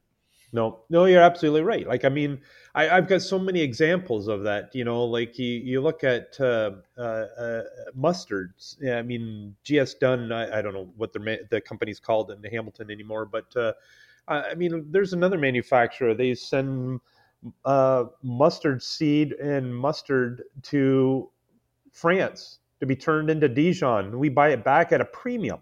No, 0.55 0.81
no, 0.91 1.07
you're 1.07 1.23
absolutely 1.23 1.63
right. 1.63 1.87
Like, 1.87 2.05
I 2.05 2.11
mean, 2.11 2.39
I, 2.75 2.85
have 2.85 3.09
got 3.09 3.23
so 3.23 3.39
many 3.39 3.61
examples 3.61 4.29
of 4.29 4.43
that. 4.43 4.75
You 4.75 4.85
know, 4.85 5.03
like 5.05 5.39
you, 5.39 5.49
you 5.49 5.81
look 5.81 6.05
at 6.05 6.39
uh, 6.39 6.73
uh, 6.99 7.01
uh, 7.01 7.63
mustards. 7.99 8.77
Yeah, 8.79 8.99
I 8.99 9.03
mean, 9.03 9.57
GS 9.65 9.95
Dunn. 9.95 10.31
I, 10.31 10.59
I 10.59 10.63
don't 10.63 10.75
know 10.75 10.91
what 10.97 11.15
the 11.15 11.47
the 11.51 11.61
company's 11.61 11.99
called 11.99 12.31
in 12.31 12.45
Hamilton 12.45 12.91
anymore, 12.91 13.25
but 13.25 13.57
uh, 13.57 13.73
I 14.29 14.55
mean, 14.55 14.87
there's 14.91 15.15
another 15.15 15.39
manufacturer. 15.39 16.15
They 16.15 16.35
send 16.35 17.01
uh, 17.65 18.05
mustard 18.23 18.83
seed 18.83 19.33
and 19.33 19.75
mustard 19.75 20.45
to 20.65 21.31
France 21.93 22.59
to 22.81 22.87
be 22.87 22.97
turned 22.97 23.31
into 23.31 23.49
Dijon. 23.49 24.19
We 24.19 24.29
buy 24.29 24.51
it 24.51 24.65
back 24.65 24.93
at 24.93 25.01
a 25.01 25.05
premium. 25.07 25.61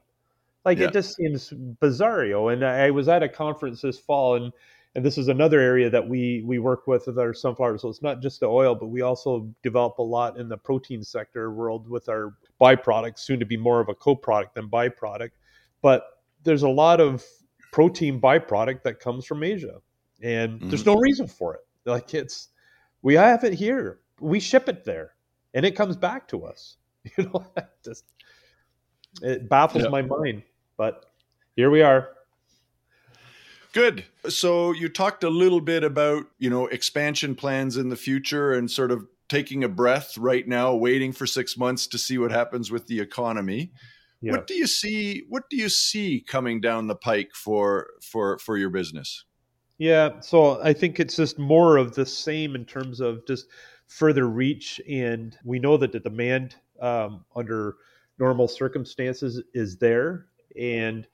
Like 0.64 0.78
yeah. 0.78 0.86
it 0.86 0.92
just 0.92 1.16
seems 1.16 1.50
bizarro. 1.80 2.52
And 2.52 2.64
I 2.64 2.90
was 2.90 3.08
at 3.08 3.22
a 3.22 3.28
conference 3.28 3.80
this 3.80 3.98
fall, 3.98 4.36
and 4.36 4.52
and 4.94 5.04
this 5.04 5.18
is 5.18 5.28
another 5.28 5.60
area 5.60 5.88
that 5.88 6.06
we 6.06 6.42
we 6.44 6.58
work 6.58 6.86
with 6.86 7.06
with 7.06 7.18
our 7.18 7.32
sunflower. 7.32 7.78
So 7.78 7.88
it's 7.88 8.02
not 8.02 8.20
just 8.20 8.40
the 8.40 8.46
oil, 8.46 8.74
but 8.74 8.86
we 8.88 9.02
also 9.02 9.48
develop 9.62 9.98
a 9.98 10.02
lot 10.02 10.38
in 10.38 10.48
the 10.48 10.56
protein 10.56 11.04
sector 11.04 11.52
world 11.52 11.88
with 11.88 12.08
our 12.08 12.34
byproducts, 12.60 13.20
soon 13.20 13.38
to 13.38 13.46
be 13.46 13.56
more 13.56 13.80
of 13.80 13.88
a 13.88 13.94
co-product 13.94 14.54
than 14.56 14.68
byproduct. 14.68 15.30
But 15.80 16.06
there's 16.42 16.64
a 16.64 16.68
lot 16.68 17.00
of 17.00 17.24
protein 17.72 18.20
byproduct 18.20 18.82
that 18.82 18.98
comes 18.98 19.24
from 19.24 19.44
Asia, 19.44 19.80
and 20.22 20.58
mm-hmm. 20.58 20.68
there's 20.68 20.86
no 20.86 20.96
reason 20.96 21.28
for 21.28 21.54
it. 21.54 21.60
Like 21.84 22.12
it's 22.12 22.48
we 23.02 23.14
have 23.14 23.44
it 23.44 23.54
here, 23.54 24.00
we 24.20 24.40
ship 24.40 24.68
it 24.68 24.84
there, 24.84 25.12
and 25.54 25.64
it 25.64 25.76
comes 25.76 25.96
back 25.96 26.28
to 26.28 26.44
us. 26.44 26.76
You 27.16 27.24
know, 27.24 27.46
just 27.84 28.04
it 29.22 29.48
baffles 29.48 29.88
my 29.88 30.02
mind, 30.02 30.42
but 30.76 31.06
here 31.56 31.70
we 31.70 31.80
are. 31.80 32.10
Good. 33.72 34.04
So 34.28 34.72
you 34.72 34.88
talked 34.88 35.24
a 35.24 35.30
little 35.30 35.60
bit 35.60 35.84
about, 35.84 36.26
you 36.38 36.50
know, 36.50 36.66
expansion 36.66 37.34
plans 37.34 37.76
in 37.76 37.88
the 37.88 37.96
future 37.96 38.52
and 38.52 38.70
sort 38.70 38.90
of 38.90 39.06
taking 39.28 39.62
a 39.62 39.68
breath 39.68 40.18
right 40.18 40.46
now, 40.46 40.74
waiting 40.74 41.12
for 41.12 41.26
6 41.26 41.56
months 41.56 41.86
to 41.88 41.98
see 41.98 42.18
what 42.18 42.32
happens 42.32 42.70
with 42.70 42.86
the 42.88 43.00
economy. 43.00 43.72
Yeah. 44.20 44.32
What 44.32 44.46
do 44.46 44.54
you 44.54 44.66
see 44.66 45.22
what 45.28 45.48
do 45.48 45.56
you 45.56 45.68
see 45.68 46.22
coming 46.26 46.60
down 46.60 46.88
the 46.88 46.96
pike 46.96 47.30
for 47.34 47.88
for 48.02 48.38
for 48.38 48.58
your 48.58 48.70
business? 48.70 49.24
Yeah, 49.78 50.20
so 50.20 50.62
I 50.62 50.74
think 50.74 51.00
it's 51.00 51.16
just 51.16 51.38
more 51.38 51.78
of 51.78 51.94
the 51.94 52.04
same 52.04 52.54
in 52.54 52.66
terms 52.66 53.00
of 53.00 53.26
just 53.26 53.46
further 53.86 54.28
reach 54.28 54.78
and 54.86 55.38
we 55.42 55.58
know 55.58 55.78
that 55.78 55.92
the 55.92 56.00
demand 56.00 56.56
um, 56.82 57.24
under 57.34 57.76
normal 58.18 58.46
circumstances 58.46 59.42
is 59.54 59.78
there 59.78 60.26
and 60.60 61.08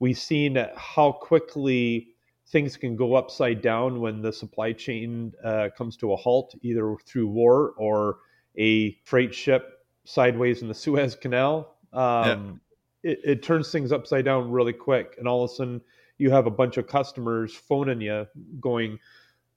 we've 0.00 0.18
seen 0.18 0.66
how 0.76 1.12
quickly 1.12 2.08
things 2.48 2.76
can 2.76 2.96
go 2.96 3.14
upside 3.14 3.62
down 3.62 4.00
when 4.00 4.20
the 4.20 4.32
supply 4.32 4.72
chain 4.72 5.32
uh, 5.44 5.68
comes 5.76 5.96
to 5.98 6.12
a 6.12 6.16
halt, 6.16 6.54
either 6.62 6.96
through 7.06 7.28
war 7.28 7.74
or 7.76 8.18
a 8.58 8.96
freight 9.04 9.32
ship 9.32 9.84
sideways 10.04 10.62
in 10.62 10.68
the 10.68 10.74
Suez 10.84 11.14
Canal. 11.14 11.76
Um, 11.92 12.60
it, 13.02 13.20
it 13.24 13.42
turns 13.42 13.70
things 13.70 13.92
upside 13.92 14.24
down 14.24 14.50
really 14.50 14.72
quick, 14.72 15.14
and 15.18 15.28
all 15.28 15.44
of 15.44 15.50
a 15.50 15.54
sudden 15.54 15.80
you 16.18 16.30
have 16.30 16.46
a 16.46 16.50
bunch 16.50 16.76
of 16.76 16.86
customers 16.86 17.54
phoning 17.54 18.00
you, 18.00 18.26
going, 18.60 18.98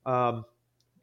um, 0.06 0.46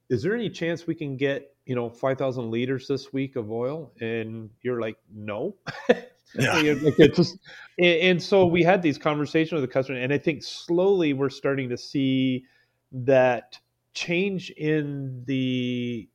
"Is 0.08 0.22
there 0.22 0.34
any 0.34 0.48
chance 0.48 0.86
we 0.86 0.94
can 0.94 1.16
get 1.16 1.54
you 1.66 1.74
know 1.74 1.90
5,000 1.90 2.50
liters 2.50 2.88
this 2.88 3.12
week 3.12 3.36
of 3.36 3.50
oil?" 3.50 3.92
And 4.00 4.50
you're 4.62 4.80
like, 4.80 4.96
"No." 5.12 5.56
Yeah. 6.34 6.74
just, 7.14 7.38
and 7.78 8.22
so 8.22 8.46
we 8.46 8.62
had 8.62 8.82
these 8.82 8.98
conversations 8.98 9.52
with 9.52 9.62
the 9.62 9.72
customer, 9.72 9.98
and 9.98 10.12
I 10.12 10.18
think 10.18 10.42
slowly 10.42 11.12
we're 11.12 11.30
starting 11.30 11.68
to 11.70 11.76
see 11.76 12.44
that 12.92 13.58
change 13.94 14.50
in 14.50 15.22
the 15.26 16.08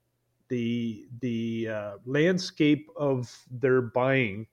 the 0.49 1.07
the 1.21 1.67
uh, 1.69 1.91
landscape 2.05 2.87
of 2.95 3.35
their 3.49 3.81
buying 3.81 4.47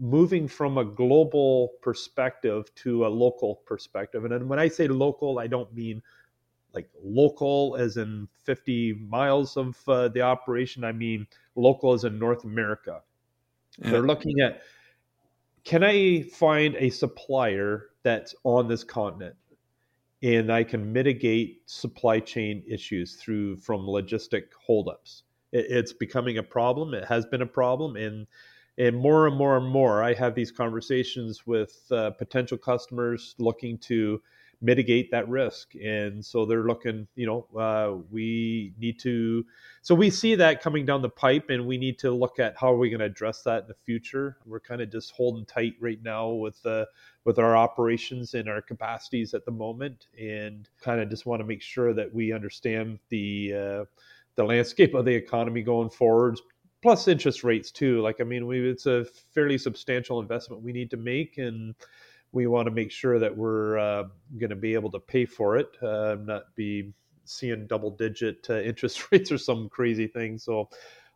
moving 0.00 0.48
from 0.48 0.78
a 0.78 0.84
global 0.84 1.72
perspective 1.82 2.74
to 2.74 3.06
a 3.06 3.08
local 3.08 3.56
perspective 3.66 4.24
and 4.24 4.48
when 4.48 4.58
i 4.58 4.68
say 4.68 4.88
local 4.88 5.38
i 5.38 5.46
don't 5.46 5.72
mean 5.74 6.02
like 6.72 6.88
local 7.02 7.76
as 7.78 7.98
in 7.98 8.26
50 8.44 8.94
miles 8.94 9.56
of 9.56 9.76
uh, 9.88 10.08
the 10.08 10.22
operation 10.22 10.84
i 10.84 10.92
mean 10.92 11.26
local 11.56 11.92
as 11.92 12.04
in 12.04 12.18
north 12.18 12.44
america 12.44 13.02
yeah. 13.78 13.90
they're 13.90 14.06
looking 14.06 14.40
at 14.40 14.62
can 15.64 15.82
i 15.84 16.22
find 16.22 16.76
a 16.76 16.90
supplier 16.90 17.90
that's 18.02 18.34
on 18.44 18.68
this 18.68 18.84
continent 18.84 19.36
and 20.22 20.52
I 20.52 20.62
can 20.62 20.92
mitigate 20.92 21.68
supply 21.68 22.20
chain 22.20 22.62
issues 22.66 23.16
through 23.16 23.56
from 23.56 23.82
logistic 23.82 24.44
holdups. 24.64 25.24
It, 25.50 25.66
it's 25.68 25.92
becoming 25.92 26.38
a 26.38 26.42
problem. 26.42 26.94
It 26.94 27.04
has 27.06 27.26
been 27.26 27.42
a 27.42 27.46
problem, 27.46 27.96
and 27.96 28.26
and 28.78 28.96
more 28.96 29.26
and 29.26 29.36
more 29.36 29.58
and 29.58 29.68
more, 29.68 30.02
I 30.02 30.14
have 30.14 30.34
these 30.34 30.50
conversations 30.50 31.46
with 31.46 31.82
uh, 31.90 32.10
potential 32.12 32.56
customers 32.56 33.34
looking 33.38 33.76
to 33.78 34.22
mitigate 34.62 35.10
that 35.10 35.28
risk. 35.28 35.74
And 35.74 36.24
so 36.24 36.46
they're 36.46 36.62
looking, 36.62 37.08
you 37.16 37.26
know, 37.26 37.58
uh, 37.58 37.98
we 38.10 38.72
need 38.78 39.00
to, 39.00 39.44
so 39.82 39.94
we 39.94 40.08
see 40.08 40.36
that 40.36 40.62
coming 40.62 40.86
down 40.86 41.02
the 41.02 41.08
pipe 41.08 41.50
and 41.50 41.66
we 41.66 41.76
need 41.76 41.98
to 41.98 42.12
look 42.12 42.38
at 42.38 42.56
how 42.56 42.72
are 42.72 42.78
we 42.78 42.88
going 42.88 43.00
to 43.00 43.06
address 43.06 43.42
that 43.42 43.62
in 43.62 43.68
the 43.68 43.74
future. 43.74 44.36
We're 44.46 44.60
kind 44.60 44.80
of 44.80 44.90
just 44.90 45.10
holding 45.10 45.44
tight 45.44 45.74
right 45.80 46.00
now 46.02 46.28
with, 46.28 46.62
the, 46.62 46.86
with 47.24 47.40
our 47.40 47.56
operations 47.56 48.34
and 48.34 48.48
our 48.48 48.62
capacities 48.62 49.34
at 49.34 49.44
the 49.44 49.50
moment 49.50 50.06
and 50.18 50.68
kind 50.80 51.00
of 51.00 51.10
just 51.10 51.26
want 51.26 51.40
to 51.40 51.46
make 51.46 51.62
sure 51.62 51.92
that 51.92 52.14
we 52.14 52.32
understand 52.32 53.00
the, 53.08 53.52
uh, 53.52 53.84
the 54.36 54.44
landscape 54.44 54.94
of 54.94 55.04
the 55.04 55.14
economy 55.14 55.62
going 55.62 55.90
forwards, 55.90 56.40
plus 56.82 57.08
interest 57.08 57.42
rates 57.42 57.72
too. 57.72 58.00
Like, 58.00 58.20
I 58.20 58.24
mean, 58.24 58.46
we, 58.46 58.70
it's 58.70 58.86
a 58.86 59.06
fairly 59.34 59.58
substantial 59.58 60.20
investment 60.20 60.62
we 60.62 60.72
need 60.72 60.90
to 60.92 60.96
make 60.96 61.38
and, 61.38 61.74
we 62.32 62.46
want 62.46 62.66
to 62.66 62.70
make 62.70 62.90
sure 62.90 63.18
that 63.18 63.36
we're 63.36 63.78
uh, 63.78 64.04
going 64.38 64.50
to 64.50 64.56
be 64.56 64.74
able 64.74 64.90
to 64.90 64.98
pay 64.98 65.26
for 65.26 65.56
it, 65.56 65.68
uh, 65.82 66.16
not 66.18 66.54
be 66.56 66.92
seeing 67.24 67.66
double 67.66 67.90
digit 67.90 68.46
uh, 68.50 68.60
interest 68.62 69.12
rates 69.12 69.30
or 69.30 69.38
some 69.38 69.68
crazy 69.68 70.06
thing. 70.06 70.38
So 70.38 70.68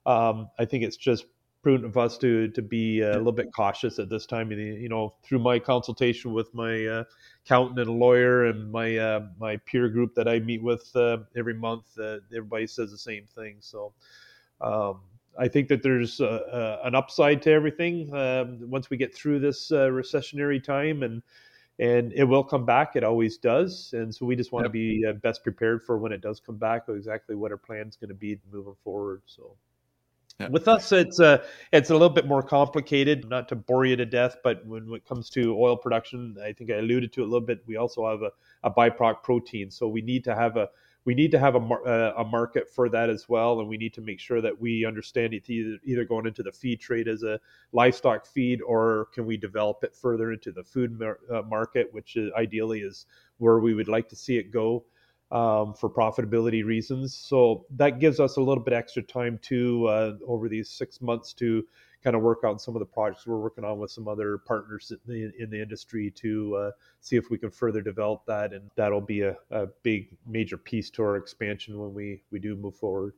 um, 0.04 0.50
I 0.58 0.64
think 0.64 0.84
it's 0.84 0.96
just 0.96 1.26
prudent 1.62 1.86
of 1.86 1.96
us 1.96 2.16
to 2.16 2.46
to 2.48 2.62
be 2.62 3.00
a 3.00 3.14
little 3.14 3.32
bit 3.32 3.52
cautious 3.52 3.98
at 3.98 4.08
this 4.08 4.24
time. 4.26 4.52
You 4.52 4.88
know, 4.88 5.14
through 5.24 5.40
my 5.40 5.58
consultation 5.58 6.32
with 6.32 6.54
my 6.54 6.86
uh, 6.86 7.04
accountant 7.44 7.80
and 7.80 7.98
lawyer 7.98 8.44
and 8.44 8.70
my 8.70 8.96
uh, 8.96 9.26
my 9.40 9.56
peer 9.58 9.88
group 9.88 10.14
that 10.14 10.28
I 10.28 10.38
meet 10.38 10.62
with 10.62 10.94
uh, 10.94 11.18
every 11.36 11.54
month, 11.54 11.98
everybody 11.98 12.66
says 12.66 12.90
the 12.90 12.98
same 12.98 13.26
thing. 13.34 13.56
So. 13.60 13.92
Um, 14.58 15.00
I 15.38 15.48
think 15.48 15.68
that 15.68 15.82
there's 15.82 16.20
uh, 16.20 16.24
uh, 16.24 16.80
an 16.84 16.94
upside 16.94 17.42
to 17.42 17.52
everything 17.52 18.12
um, 18.14 18.58
once 18.70 18.90
we 18.90 18.96
get 18.96 19.14
through 19.14 19.40
this 19.40 19.70
uh, 19.70 19.88
recessionary 19.88 20.62
time, 20.62 21.02
and 21.02 21.22
and 21.78 22.12
it 22.14 22.24
will 22.24 22.44
come 22.44 22.64
back. 22.64 22.96
It 22.96 23.04
always 23.04 23.36
does, 23.36 23.92
and 23.92 24.14
so 24.14 24.24
we 24.26 24.36
just 24.36 24.52
want 24.52 24.64
yep. 24.64 24.70
to 24.70 24.72
be 24.72 25.04
uh, 25.06 25.12
best 25.12 25.42
prepared 25.42 25.82
for 25.82 25.98
when 25.98 26.12
it 26.12 26.20
does 26.20 26.40
come 26.40 26.56
back. 26.56 26.84
Exactly 26.88 27.36
what 27.36 27.50
our 27.50 27.58
plan 27.58 27.88
is 27.88 27.96
going 27.96 28.08
to 28.08 28.14
be 28.14 28.38
moving 28.50 28.76
forward. 28.82 29.22
So. 29.26 29.56
Yep. 30.38 30.50
With 30.50 30.68
us, 30.68 30.92
it's 30.92 31.18
uh, 31.18 31.38
it's 31.72 31.88
a 31.88 31.94
little 31.94 32.10
bit 32.10 32.26
more 32.26 32.42
complicated. 32.42 33.26
Not 33.26 33.48
to 33.48 33.56
bore 33.56 33.86
you 33.86 33.96
to 33.96 34.04
death, 34.04 34.36
but 34.44 34.66
when 34.66 34.92
it 34.92 35.06
comes 35.06 35.30
to 35.30 35.56
oil 35.58 35.78
production, 35.78 36.36
I 36.44 36.52
think 36.52 36.70
I 36.70 36.74
alluded 36.74 37.12
to 37.14 37.22
it 37.22 37.24
a 37.24 37.26
little 37.26 37.46
bit. 37.46 37.62
We 37.66 37.76
also 37.76 38.06
have 38.10 38.20
a, 38.20 38.32
a 38.62 38.70
byproduct 38.70 39.22
protein, 39.22 39.70
so 39.70 39.88
we 39.88 40.02
need 40.02 40.24
to 40.24 40.34
have 40.34 40.58
a 40.58 40.68
we 41.06 41.14
need 41.14 41.30
to 41.30 41.38
have 41.38 41.54
a, 41.54 41.58
uh, 41.58 42.14
a 42.18 42.24
market 42.24 42.68
for 42.68 42.88
that 42.88 43.08
as 43.08 43.28
well, 43.28 43.60
and 43.60 43.68
we 43.68 43.76
need 43.76 43.94
to 43.94 44.00
make 44.00 44.18
sure 44.18 44.40
that 44.40 44.60
we 44.60 44.84
understand 44.84 45.32
it 45.32 45.48
either, 45.48 45.78
either 45.84 46.04
going 46.04 46.26
into 46.26 46.42
the 46.42 46.50
feed 46.50 46.80
trade 46.80 47.06
as 47.06 47.22
a 47.22 47.40
livestock 47.72 48.26
feed, 48.26 48.60
or 48.60 49.06
can 49.14 49.24
we 49.24 49.36
develop 49.36 49.84
it 49.84 49.94
further 49.94 50.32
into 50.32 50.50
the 50.50 50.64
food 50.64 50.98
mar- 50.98 51.20
uh, 51.32 51.42
market, 51.42 51.88
which 51.92 52.16
is, 52.16 52.30
ideally 52.36 52.80
is 52.80 53.06
where 53.38 53.60
we 53.60 53.72
would 53.72 53.88
like 53.88 54.08
to 54.08 54.16
see 54.16 54.36
it 54.36 54.50
go 54.50 54.84
um, 55.30 55.74
for 55.74 55.88
profitability 55.88 56.64
reasons. 56.64 57.14
So 57.14 57.66
that 57.76 58.00
gives 58.00 58.18
us 58.18 58.36
a 58.36 58.40
little 58.40 58.62
bit 58.62 58.74
extra 58.74 59.02
time 59.02 59.38
to 59.42 59.86
uh, 59.86 60.12
over 60.26 60.48
these 60.48 60.68
six 60.70 61.00
months 61.00 61.32
to 61.34 61.64
kind 62.06 62.14
of 62.14 62.22
work 62.22 62.44
on 62.44 62.56
some 62.56 62.76
of 62.76 62.78
the 62.78 62.86
projects 62.86 63.26
we're 63.26 63.36
working 63.36 63.64
on 63.64 63.80
with 63.80 63.90
some 63.90 64.06
other 64.06 64.38
partners 64.38 64.92
in 64.92 65.12
the, 65.12 65.32
in 65.42 65.50
the 65.50 65.60
industry 65.60 66.08
to 66.08 66.54
uh, 66.54 66.70
see 67.00 67.16
if 67.16 67.30
we 67.30 67.36
can 67.36 67.50
further 67.50 67.82
develop 67.82 68.24
that, 68.26 68.52
and 68.52 68.70
that'll 68.76 69.00
be 69.00 69.22
a, 69.22 69.36
a 69.50 69.66
big 69.82 70.16
major 70.24 70.56
piece 70.56 70.88
to 70.88 71.02
our 71.02 71.16
expansion 71.16 71.76
when 71.76 71.92
we 71.92 72.22
we 72.30 72.38
do 72.38 72.54
move 72.54 72.76
forward. 72.76 73.14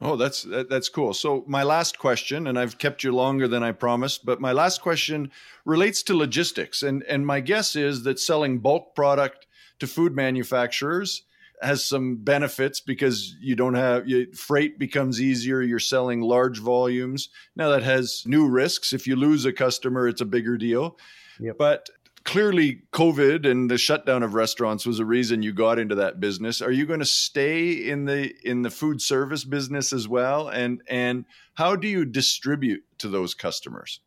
Oh, 0.00 0.16
that's 0.16 0.46
that's 0.70 0.88
cool. 0.88 1.12
So 1.12 1.44
my 1.46 1.62
last 1.62 1.98
question, 1.98 2.46
and 2.46 2.58
I've 2.58 2.78
kept 2.78 3.04
you 3.04 3.12
longer 3.12 3.46
than 3.46 3.62
I 3.62 3.72
promised, 3.72 4.24
but 4.24 4.40
my 4.40 4.52
last 4.52 4.80
question 4.80 5.30
relates 5.66 6.02
to 6.04 6.16
logistics, 6.16 6.82
and 6.82 7.02
and 7.02 7.26
my 7.26 7.40
guess 7.40 7.76
is 7.76 8.04
that 8.04 8.18
selling 8.18 8.60
bulk 8.60 8.94
product 8.94 9.46
to 9.78 9.86
food 9.86 10.16
manufacturers 10.16 11.24
has 11.62 11.84
some 11.84 12.16
benefits 12.16 12.80
because 12.80 13.36
you 13.40 13.54
don't 13.54 13.74
have 13.74 14.08
you, 14.08 14.32
freight 14.32 14.78
becomes 14.78 15.20
easier 15.20 15.60
you're 15.60 15.78
selling 15.78 16.20
large 16.20 16.58
volumes. 16.58 17.28
Now 17.56 17.70
that 17.70 17.82
has 17.82 18.24
new 18.26 18.48
risks. 18.48 18.92
If 18.92 19.06
you 19.06 19.16
lose 19.16 19.44
a 19.44 19.52
customer 19.52 20.08
it's 20.08 20.20
a 20.20 20.26
bigger 20.26 20.56
deal. 20.56 20.98
Yep. 21.42 21.56
but 21.56 21.88
clearly 22.22 22.82
covid 22.92 23.50
and 23.50 23.70
the 23.70 23.78
shutdown 23.78 24.22
of 24.22 24.34
restaurants 24.34 24.84
was 24.84 24.98
a 24.98 25.04
reason 25.06 25.42
you 25.42 25.52
got 25.52 25.78
into 25.78 25.94
that 25.94 26.20
business. 26.20 26.60
Are 26.60 26.72
you 26.72 26.84
going 26.86 27.00
to 27.00 27.06
stay 27.06 27.72
in 27.72 28.04
the 28.04 28.32
in 28.44 28.62
the 28.62 28.70
food 28.70 29.00
service 29.00 29.44
business 29.44 29.92
as 29.92 30.06
well? 30.06 30.48
And 30.48 30.82
and 30.88 31.24
how 31.54 31.76
do 31.76 31.88
you 31.88 32.04
distribute 32.04 32.84
to 32.98 33.08
those 33.08 33.34
customers? 33.34 34.00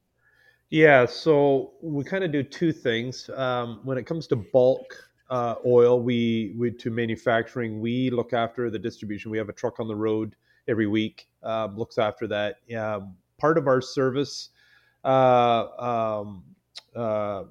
Yeah 0.69 1.05
so 1.05 1.73
we 1.81 2.03
kind 2.03 2.23
of 2.23 2.31
do 2.31 2.43
two 2.43 2.71
things. 2.71 3.29
Um, 3.35 3.79
when 3.83 3.97
it 3.97 4.05
comes 4.05 4.27
to 4.27 4.35
bulk 4.35 4.95
uh, 5.33 5.55
oil 5.65 5.99
we, 5.99 6.53
we 6.59 6.69
to 6.69 6.91
manufacturing 6.91 7.81
we 7.81 8.11
look 8.11 8.33
after 8.33 8.69
the 8.69 8.77
distribution. 8.77 9.31
We 9.31 9.39
have 9.39 9.49
a 9.49 9.53
truck 9.53 9.79
on 9.79 9.87
the 9.87 9.95
road 9.95 10.35
every 10.67 10.85
week 10.85 11.27
um, 11.41 11.75
looks 11.75 11.97
after 11.97 12.27
that. 12.27 12.57
Um, 12.77 13.15
part 13.39 13.57
of 13.57 13.67
our 13.67 13.81
service 13.81 14.49
uh, 15.03 15.65
um, 15.79 16.43
uh, 16.95 17.45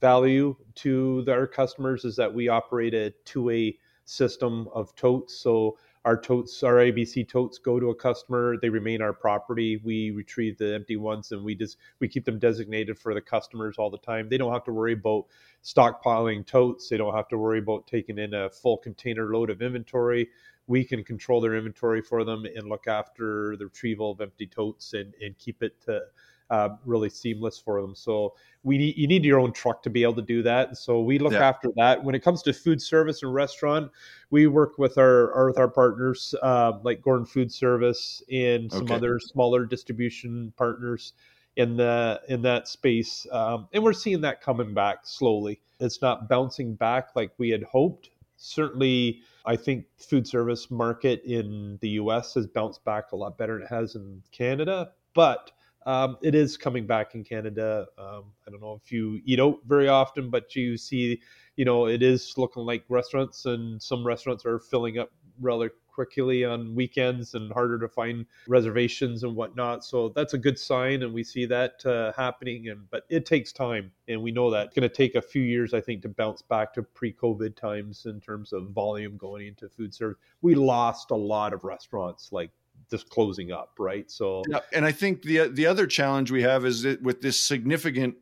value 0.00 0.56
to 0.76 1.22
the, 1.24 1.32
our 1.32 1.46
customers 1.46 2.06
is 2.06 2.16
that 2.16 2.32
we 2.32 2.48
operate 2.48 2.94
a 2.94 3.12
two-way 3.26 3.76
system 4.06 4.66
of 4.72 4.96
totes. 4.96 5.34
So 5.34 5.76
our 6.04 6.20
totes, 6.20 6.62
our 6.62 6.74
IBC 6.74 7.28
totes 7.28 7.58
go 7.58 7.80
to 7.80 7.90
a 7.90 7.94
customer. 7.94 8.56
They 8.60 8.68
remain 8.68 9.02
our 9.02 9.12
property. 9.12 9.78
We 9.78 10.10
retrieve 10.10 10.58
the 10.58 10.74
empty 10.74 10.96
ones 10.96 11.32
and 11.32 11.44
we 11.44 11.54
just 11.54 11.78
we 12.00 12.08
keep 12.08 12.24
them 12.24 12.38
designated 12.38 12.98
for 12.98 13.14
the 13.14 13.20
customers 13.20 13.76
all 13.78 13.90
the 13.90 13.98
time. 13.98 14.28
They 14.28 14.38
don't 14.38 14.52
have 14.52 14.64
to 14.64 14.72
worry 14.72 14.92
about 14.92 15.26
stockpiling 15.62 16.46
totes. 16.46 16.88
They 16.88 16.96
don't 16.96 17.14
have 17.14 17.28
to 17.28 17.38
worry 17.38 17.58
about 17.58 17.86
taking 17.86 18.18
in 18.18 18.34
a 18.34 18.48
full 18.48 18.78
container 18.78 19.32
load 19.32 19.50
of 19.50 19.62
inventory. 19.62 20.28
We 20.66 20.84
can 20.84 21.02
control 21.02 21.40
their 21.40 21.56
inventory 21.56 22.02
for 22.02 22.24
them 22.24 22.44
and 22.44 22.68
look 22.68 22.86
after 22.86 23.56
the 23.56 23.64
retrieval 23.64 24.12
of 24.12 24.20
empty 24.20 24.46
totes 24.46 24.92
and, 24.92 25.14
and 25.22 25.36
keep 25.38 25.62
it 25.62 25.80
to 25.86 26.02
uh, 26.50 26.70
really 26.84 27.10
seamless 27.10 27.58
for 27.58 27.80
them. 27.80 27.94
So 27.94 28.34
we 28.62 28.78
need 28.78 28.96
you 28.96 29.06
need 29.06 29.24
your 29.24 29.38
own 29.38 29.52
truck 29.52 29.82
to 29.82 29.90
be 29.90 30.02
able 30.02 30.14
to 30.14 30.22
do 30.22 30.42
that. 30.42 30.76
So 30.76 31.00
we 31.00 31.18
look 31.18 31.32
yeah. 31.32 31.48
after 31.48 31.68
that. 31.76 32.02
When 32.02 32.14
it 32.14 32.20
comes 32.20 32.42
to 32.42 32.52
food 32.52 32.80
service 32.80 33.22
and 33.22 33.32
restaurant, 33.32 33.90
we 34.30 34.46
work 34.46 34.78
with 34.78 34.98
our, 34.98 35.32
our 35.32 35.48
with 35.48 35.58
our 35.58 35.68
partners 35.68 36.34
uh, 36.42 36.72
like 36.82 37.02
Gordon 37.02 37.26
Food 37.26 37.52
Service 37.52 38.22
and 38.30 38.70
some 38.70 38.84
okay. 38.84 38.94
other 38.94 39.18
smaller 39.20 39.64
distribution 39.64 40.52
partners 40.56 41.12
in 41.56 41.76
the 41.76 42.20
in 42.28 42.40
that 42.42 42.68
space, 42.68 43.26
um, 43.32 43.68
and 43.72 43.82
we're 43.82 43.92
seeing 43.92 44.20
that 44.20 44.40
coming 44.40 44.74
back 44.74 45.00
slowly. 45.02 45.60
It's 45.80 46.00
not 46.00 46.28
bouncing 46.28 46.74
back 46.74 47.08
like 47.16 47.32
we 47.38 47.50
had 47.50 47.64
hoped. 47.64 48.10
Certainly, 48.36 49.20
I 49.44 49.56
think 49.56 49.86
food 49.96 50.26
service 50.26 50.70
market 50.70 51.22
in 51.24 51.78
the 51.80 51.88
U.S. 51.90 52.34
has 52.34 52.46
bounced 52.46 52.84
back 52.84 53.10
a 53.10 53.16
lot 53.16 53.36
better 53.36 53.54
than 53.54 53.62
it 53.64 53.68
has 53.68 53.96
in 53.96 54.22
Canada, 54.30 54.92
but 55.14 55.50
um, 55.88 56.18
it 56.20 56.34
is 56.34 56.58
coming 56.58 56.86
back 56.86 57.14
in 57.14 57.24
Canada. 57.24 57.86
Um, 57.96 58.24
I 58.46 58.50
don't 58.50 58.60
know 58.60 58.78
if 58.84 58.92
you 58.92 59.22
eat 59.24 59.40
out 59.40 59.60
very 59.66 59.88
often, 59.88 60.28
but 60.28 60.54
you 60.54 60.76
see, 60.76 61.18
you 61.56 61.64
know, 61.64 61.86
it 61.86 62.02
is 62.02 62.34
looking 62.36 62.64
like 62.64 62.84
restaurants 62.90 63.46
and 63.46 63.82
some 63.82 64.06
restaurants 64.06 64.44
are 64.44 64.58
filling 64.58 64.98
up 64.98 65.10
rather 65.40 65.72
quickly 65.88 66.44
on 66.44 66.74
weekends 66.74 67.32
and 67.32 67.50
harder 67.52 67.78
to 67.78 67.88
find 67.88 68.26
reservations 68.48 69.24
and 69.24 69.34
whatnot. 69.34 69.82
So 69.82 70.10
that's 70.10 70.34
a 70.34 70.38
good 70.38 70.58
sign, 70.58 71.02
and 71.02 71.14
we 71.14 71.24
see 71.24 71.46
that 71.46 71.84
uh, 71.86 72.12
happening. 72.14 72.68
And 72.68 72.88
but 72.90 73.04
it 73.08 73.24
takes 73.24 73.50
time, 73.50 73.90
and 74.08 74.22
we 74.22 74.30
know 74.30 74.50
that 74.50 74.66
it's 74.66 74.74
going 74.74 74.88
to 74.88 74.94
take 74.94 75.14
a 75.14 75.22
few 75.22 75.42
years, 75.42 75.72
I 75.72 75.80
think, 75.80 76.02
to 76.02 76.10
bounce 76.10 76.42
back 76.42 76.74
to 76.74 76.82
pre-COVID 76.82 77.56
times 77.56 78.04
in 78.04 78.20
terms 78.20 78.52
of 78.52 78.68
volume 78.70 79.16
going 79.16 79.46
into 79.46 79.70
food 79.70 79.94
service. 79.94 80.18
We 80.42 80.54
lost 80.54 81.12
a 81.12 81.16
lot 81.16 81.54
of 81.54 81.64
restaurants 81.64 82.28
like 82.30 82.50
just 82.90 83.08
closing 83.10 83.52
up, 83.52 83.72
right? 83.78 84.10
So, 84.10 84.42
yeah, 84.48 84.60
and 84.72 84.84
I 84.84 84.92
think 84.92 85.22
the 85.22 85.48
the 85.48 85.66
other 85.66 85.86
challenge 85.86 86.30
we 86.30 86.42
have 86.42 86.64
is 86.64 86.82
that 86.82 87.02
with 87.02 87.20
this 87.20 87.38
significant 87.38 88.16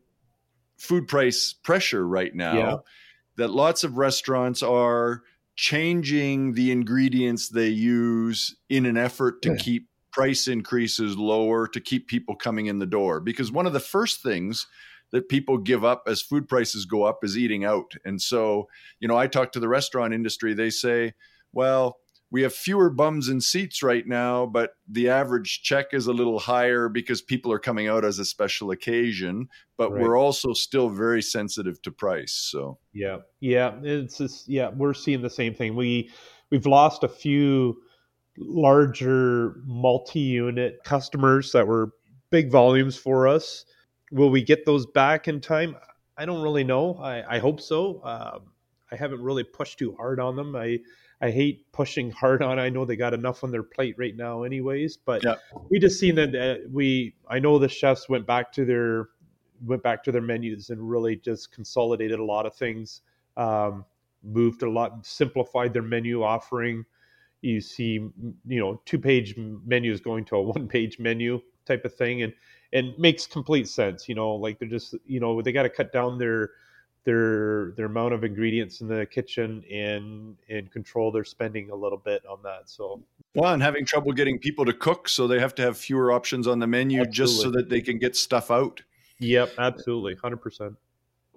food 0.77 1.07
price 1.07 1.53
pressure 1.53 2.07
right 2.07 2.33
now, 2.33 2.55
yeah. 2.55 2.75
that 3.37 3.49
lots 3.49 3.83
of 3.83 3.97
restaurants 3.97 4.61
are 4.61 5.23
changing 5.55 6.53
the 6.53 6.71
ingredients 6.71 7.49
they 7.49 7.67
use 7.67 8.55
in 8.69 8.85
an 8.85 8.95
effort 8.95 9.41
to 9.41 9.49
yeah. 9.49 9.57
keep 9.57 9.87
price 10.11 10.47
increases 10.47 11.17
lower 11.17 11.67
to 11.67 11.79
keep 11.79 12.07
people 12.07 12.35
coming 12.35 12.67
in 12.67 12.79
the 12.79 12.85
door 12.85 13.19
because 13.19 13.51
one 13.51 13.65
of 13.65 13.73
the 13.73 13.79
first 13.79 14.21
things 14.23 14.67
that 15.11 15.29
people 15.29 15.57
give 15.57 15.83
up 15.83 16.03
as 16.07 16.21
food 16.21 16.47
prices 16.47 16.85
go 16.85 17.03
up 17.03 17.23
is 17.23 17.37
eating 17.37 17.65
out 17.65 17.93
and 18.03 18.21
so 18.21 18.67
you 18.99 19.07
know 19.07 19.17
i 19.17 19.27
talk 19.27 19.51
to 19.51 19.59
the 19.59 19.67
restaurant 19.67 20.13
industry 20.13 20.53
they 20.53 20.69
say 20.71 21.13
well 21.53 21.97
we 22.29 22.41
have 22.41 22.53
fewer 22.53 22.89
bums 22.89 23.29
and 23.29 23.41
seats 23.41 23.81
right 23.81 24.05
now, 24.05 24.45
but 24.45 24.71
the 24.87 25.09
average 25.09 25.61
check 25.63 25.93
is 25.93 26.07
a 26.07 26.13
little 26.13 26.39
higher 26.39 26.89
because 26.89 27.21
people 27.21 27.51
are 27.51 27.59
coming 27.59 27.87
out 27.87 28.03
as 28.03 28.19
a 28.19 28.25
special 28.25 28.71
occasion. 28.71 29.47
But 29.77 29.91
right. 29.91 30.01
we're 30.01 30.17
also 30.17 30.53
still 30.53 30.89
very 30.89 31.21
sensitive 31.21 31.81
to 31.83 31.91
price. 31.91 32.33
So 32.33 32.79
yeah, 32.93 33.17
yeah, 33.39 33.75
it's 33.81 34.17
just, 34.17 34.49
yeah, 34.49 34.69
we're 34.69 34.93
seeing 34.93 35.21
the 35.21 35.29
same 35.29 35.53
thing. 35.53 35.75
We 35.75 36.11
we've 36.51 36.65
lost 36.65 37.03
a 37.03 37.09
few 37.09 37.77
larger 38.37 39.55
multi-unit 39.65 40.83
customers 40.83 41.51
that 41.53 41.65
were 41.65 41.91
big 42.29 42.51
volumes 42.51 42.97
for 42.97 43.27
us. 43.27 43.65
Will 44.11 44.29
we 44.29 44.43
get 44.43 44.65
those 44.65 44.85
back 44.85 45.27
in 45.27 45.41
time? 45.41 45.75
I 46.17 46.25
don't 46.25 46.41
really 46.41 46.63
know. 46.63 46.95
I, 46.95 47.35
I 47.35 47.39
hope 47.39 47.61
so. 47.61 48.03
Um, 48.03 48.51
I 48.91 48.95
haven't 48.95 49.21
really 49.21 49.43
pushed 49.43 49.79
too 49.79 49.95
hard 49.95 50.19
on 50.19 50.35
them. 50.35 50.55
I 50.55 50.79
I 51.21 51.31
hate 51.31 51.71
pushing 51.71 52.11
hard 52.11 52.43
on. 52.43 52.59
I 52.59 52.69
know 52.69 52.85
they 52.85 52.95
got 52.95 53.13
enough 53.13 53.43
on 53.43 53.51
their 53.51 53.63
plate 53.63 53.95
right 53.97 54.15
now, 54.15 54.43
anyways. 54.43 54.97
But 54.97 55.23
yeah. 55.23 55.35
we 55.69 55.79
just 55.79 55.99
seen 55.99 56.15
that 56.15 56.35
uh, 56.35 56.67
we. 56.71 57.15
I 57.27 57.39
know 57.39 57.57
the 57.57 57.69
chefs 57.69 58.07
went 58.07 58.27
back 58.27 58.51
to 58.53 58.65
their 58.65 59.07
went 59.65 59.81
back 59.81 60.03
to 60.03 60.11
their 60.11 60.21
menus 60.21 60.69
and 60.69 60.87
really 60.87 61.15
just 61.15 61.51
consolidated 61.51 62.19
a 62.19 62.23
lot 62.23 62.45
of 62.45 62.55
things. 62.55 63.01
Um, 63.35 63.85
moved 64.23 64.61
a 64.61 64.69
lot, 64.69 65.05
simplified 65.05 65.73
their 65.73 65.81
menu 65.81 66.23
offering. 66.23 66.85
You 67.41 67.61
see, 67.61 67.93
you 67.93 68.59
know, 68.59 68.81
two 68.85 68.99
page 68.99 69.35
menus 69.37 69.99
going 69.99 70.25
to 70.25 70.35
a 70.35 70.41
one 70.53 70.67
page 70.67 70.99
menu 70.99 71.41
type 71.65 71.83
of 71.83 71.95
thing, 71.95 72.21
and 72.21 72.33
and 72.73 72.97
makes 72.99 73.25
complete 73.25 73.67
sense. 73.67 74.07
You 74.07 74.13
know, 74.13 74.35
like 74.35 74.59
they're 74.59 74.69
just 74.69 74.95
you 75.05 75.19
know 75.19 75.41
they 75.41 75.51
got 75.51 75.63
to 75.63 75.69
cut 75.69 75.91
down 75.91 76.19
their 76.19 76.51
their 77.07 77.71
their 77.77 77.85
amount 77.85 78.13
of 78.13 78.25
ingredients 78.25 78.81
in 78.81 78.87
the 78.89 79.05
kitchen 79.05 79.63
and 79.71 80.35
and 80.49 80.69
control 80.69 81.09
their 81.09 81.23
spending 81.23 81.69
a 81.69 81.75
little 81.75 81.97
bit 81.97 82.21
on 82.25 82.37
that. 82.43 82.69
So 82.69 83.01
well, 83.33 83.53
and 83.53 83.63
having 83.63 83.85
trouble 83.85 84.11
getting 84.11 84.37
people 84.37 84.65
to 84.65 84.73
cook, 84.73 85.07
so 85.07 85.25
they 85.25 85.39
have 85.39 85.55
to 85.55 85.61
have 85.61 85.77
fewer 85.77 86.11
options 86.11 86.47
on 86.47 86.59
the 86.59 86.67
menu 86.67 86.99
absolutely. 86.99 87.15
just 87.15 87.41
so 87.41 87.49
that 87.51 87.69
they 87.69 87.79
can 87.79 87.97
get 87.97 88.17
stuff 88.17 88.51
out. 88.51 88.81
Yep, 89.19 89.53
absolutely, 89.57 90.15
hundred 90.15 90.41
percent. 90.41 90.75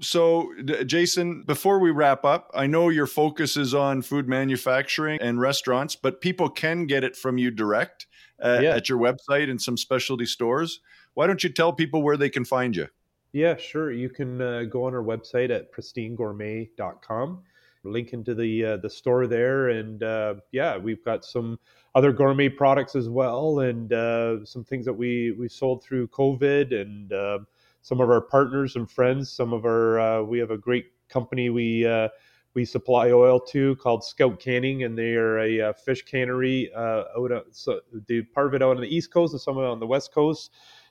So, 0.01 0.51
Jason, 0.87 1.43
before 1.43 1.79
we 1.79 1.93
wrap 1.93 2.25
up, 2.25 2.51
I 2.53 2.67
know 2.67 2.89
your 2.89 3.07
focus 3.07 3.57
is 3.57 3.73
on 3.73 4.03
food 4.03 4.29
manufacturing 4.29 5.21
and 5.21 5.41
restaurants, 5.41 5.95
but 5.95 6.21
people 6.21 6.49
can 6.49 6.87
get 6.87 7.05
it 7.05 7.15
from 7.15 7.39
you 7.39 7.51
direct 7.53 8.07
uh, 8.43 8.61
yeah. 8.63 8.75
at 8.75 8.89
your 8.89 8.99
website 8.99 9.51
and 9.51 9.61
some 9.61 9.77
specialty 9.77 10.25
stores. 10.25 10.81
Why 11.15 11.27
don't 11.27 11.45
you 11.45 11.51
tell 11.51 11.73
people 11.73 12.03
where 12.03 12.17
they 12.17 12.31
can 12.31 12.45
find 12.45 12.75
you? 12.75 12.89
Yeah, 13.33 13.57
sure. 13.57 13.93
You 13.93 14.09
can 14.09 14.41
uh, 14.41 14.65
go 14.65 14.85
on 14.85 14.95
our 14.95 15.03
website 15.03 15.51
at 15.51 15.73
pristinegourmet.com, 15.73 17.43
link 17.85 18.13
into 18.13 18.35
the 18.35 18.65
uh, 18.65 18.77
the 18.79 18.91
store 18.91 19.27
there, 19.29 19.69
and 19.69 20.03
uh, 20.03 20.35
yeah, 20.51 20.77
we've 20.77 21.05
got 21.05 21.25
some 21.25 21.59
other 21.95 22.13
gourmet 22.13 22.49
products 22.49 22.97
as 22.97 23.09
well, 23.09 23.61
and 23.61 23.93
uh, 23.93 24.45
some 24.45 24.65
things 24.65 24.85
that 24.85 24.93
we 24.93 25.31
we 25.33 25.49
sold 25.49 25.85
through 25.85 26.09
COVID, 26.09 26.75
and 26.75 27.13
uh, 27.13 27.39
some 27.83 28.01
of 28.01 28.11
our 28.11 28.21
partners 28.21 28.75
and 28.75 28.91
friends. 28.91 29.31
Some 29.33 29.53
of 29.53 29.65
our 29.65 30.01
uh, 30.01 30.23
we 30.23 30.41
have 30.41 30.51
a 30.51 30.59
great 30.59 30.87
company 31.09 31.51
we 31.51 31.87
we 32.55 32.65
supply 32.65 33.13
oil 33.13 33.39
to 33.39 33.77
called 33.77 34.03
Scout 34.03 34.41
Canning, 34.41 34.83
and 34.83 34.99
they 34.99 35.15
are 35.15 35.39
a, 35.39 35.73
fish 35.73 36.03
cannery 36.03 36.69
out 36.75 37.31
of, 37.31 37.45
so 37.53 37.79
they 38.09 38.23
part 38.23 38.49
of 38.49 38.55
it 38.55 38.63
out 38.63 38.75
on 38.75 38.83
the 38.83 38.93
east 38.93 39.13
coast 39.13 39.35
and 39.35 39.41
some 39.41 39.57
of 39.57 39.63
it 39.63 39.69
on 39.69 39.79
the 39.79 39.87
west 39.87 40.13
coast 40.13 40.51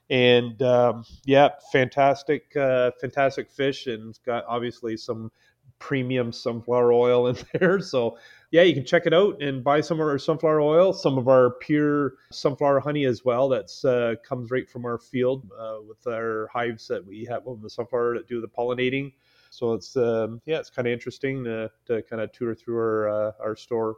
and 0.10 0.62
um, 0.62 1.06
yeah, 1.26 1.50
fantastic, 1.72 2.56
uh, 2.56 2.92
fantastic 3.00 3.52
fish, 3.52 3.88
and 3.88 4.10
it's 4.10 4.20
got 4.20 4.44
obviously 4.48 4.98
some 4.98 5.32
premium 5.80 6.32
sunflower 6.32 6.92
oil 6.92 7.28
in 7.28 7.38
there. 7.54 7.80
So 7.80 8.18
yeah, 8.52 8.64
you 8.64 8.74
can 8.74 8.86
check 8.86 9.06
it 9.06 9.14
out 9.14 9.42
and 9.42 9.64
buy 9.64 9.82
some 9.82 10.00
of 10.00 10.08
our 10.08 10.18
sunflower 10.18 10.62
oil, 10.62 10.94
some 10.94 11.18
of 11.18 11.28
our 11.28 11.52
pure 11.52 12.14
sunflower 12.32 12.82
honey 12.82 13.06
as 13.06 13.24
well. 13.24 13.50
That's 13.50 13.86
uh, 13.86 14.16
comes 14.24 14.52
right 14.52 14.70
from 14.70 14.86
our 14.86 14.98
field 14.98 15.50
uh, 15.58 15.78
with 15.88 16.06
our 16.08 16.50
hives 16.52 16.88
that 16.88 17.06
we 17.06 17.26
have 17.26 17.48
on 17.48 17.62
the 17.62 17.70
sunflower 17.70 18.16
that 18.16 18.28
do 18.28 18.42
the 18.42 18.48
pollinating. 18.48 19.14
So 19.52 19.74
it's 19.74 19.96
um, 19.96 20.42
yeah, 20.46 20.60
it's 20.60 20.70
kind 20.70 20.88
of 20.88 20.92
interesting 20.92 21.44
to, 21.44 21.72
to 21.86 22.02
kind 22.04 22.22
of 22.22 22.32
tour 22.32 22.54
through 22.56 22.78
our 22.78 23.10
uh, 23.10 23.32
our 23.40 23.56
store. 23.56 23.96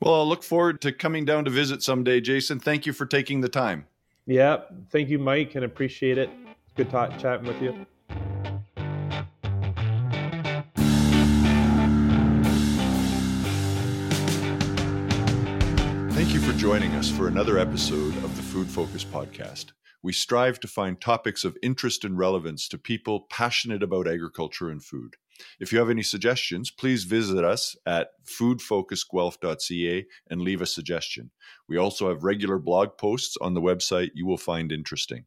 Well, 0.00 0.14
I'll 0.14 0.28
look 0.28 0.42
forward 0.42 0.80
to 0.82 0.92
coming 0.92 1.24
down 1.24 1.44
to 1.44 1.50
visit 1.50 1.82
someday, 1.82 2.20
Jason. 2.20 2.58
Thank 2.60 2.84
you 2.84 2.92
for 2.92 3.06
taking 3.06 3.40
the 3.40 3.48
time. 3.48 3.86
Yeah. 4.26 4.62
Thank 4.90 5.10
you, 5.10 5.18
Mike, 5.18 5.54
and 5.54 5.64
appreciate 5.64 6.18
it. 6.18 6.30
Good 6.76 6.90
talk, 6.90 7.18
chatting 7.18 7.46
with 7.46 7.60
you. 7.60 7.86
Thank 16.14 16.32
you 16.32 16.40
for 16.40 16.52
joining 16.58 16.92
us 16.92 17.10
for 17.10 17.28
another 17.28 17.58
episode 17.58 18.16
of 18.24 18.34
the 18.36 18.42
Food 18.42 18.68
Focus 18.68 19.04
Podcast. 19.04 19.72
We 20.02 20.12
strive 20.12 20.60
to 20.60 20.68
find 20.68 21.00
topics 21.00 21.44
of 21.44 21.56
interest 21.62 22.04
and 22.04 22.16
relevance 22.16 22.68
to 22.68 22.78
people 22.78 23.26
passionate 23.30 23.82
about 23.82 24.08
agriculture 24.08 24.70
and 24.70 24.82
food. 24.82 25.16
If 25.60 25.72
you 25.72 25.78
have 25.78 25.90
any 25.90 26.02
suggestions, 26.02 26.70
please 26.70 27.04
visit 27.04 27.44
us 27.44 27.76
at 27.86 28.08
foodfocusguelph.ca 28.24 30.06
and 30.30 30.40
leave 30.40 30.62
a 30.62 30.66
suggestion. 30.66 31.30
We 31.68 31.76
also 31.76 32.08
have 32.08 32.24
regular 32.24 32.58
blog 32.58 32.96
posts 32.98 33.36
on 33.40 33.54
the 33.54 33.60
website 33.60 34.10
you 34.14 34.26
will 34.26 34.36
find 34.36 34.72
interesting. 34.72 35.24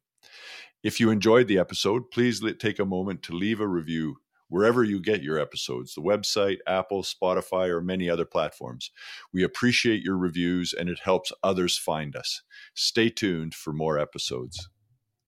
If 0.84 1.00
you 1.00 1.10
enjoyed 1.10 1.48
the 1.48 1.60
episode, 1.60 2.12
please 2.12 2.42
take 2.60 2.80
a 2.80 2.86
moment 2.86 3.24
to 3.24 3.34
leave 3.34 3.60
a 3.60 3.68
review 3.68 4.18
wherever 4.50 4.84
you 4.84 5.00
get 5.02 5.24
your 5.24 5.38
episodes 5.40 5.94
the 5.94 6.02
website, 6.02 6.58
Apple, 6.66 7.04
Spotify, 7.04 7.68
or 7.70 7.82
many 7.82 8.10
other 8.10 8.26
platforms. 8.26 8.92
We 9.34 9.44
appreciate 9.44 10.04
your 10.04 10.18
reviews 10.18 10.74
and 10.74 10.90
it 10.90 11.00
helps 11.00 11.32
others 11.44 11.78
find 11.78 12.16
us. 12.16 12.42
Stay 12.74 13.10
tuned 13.10 13.54
for 13.54 13.74
more 13.74 14.00
episodes. 14.00 14.70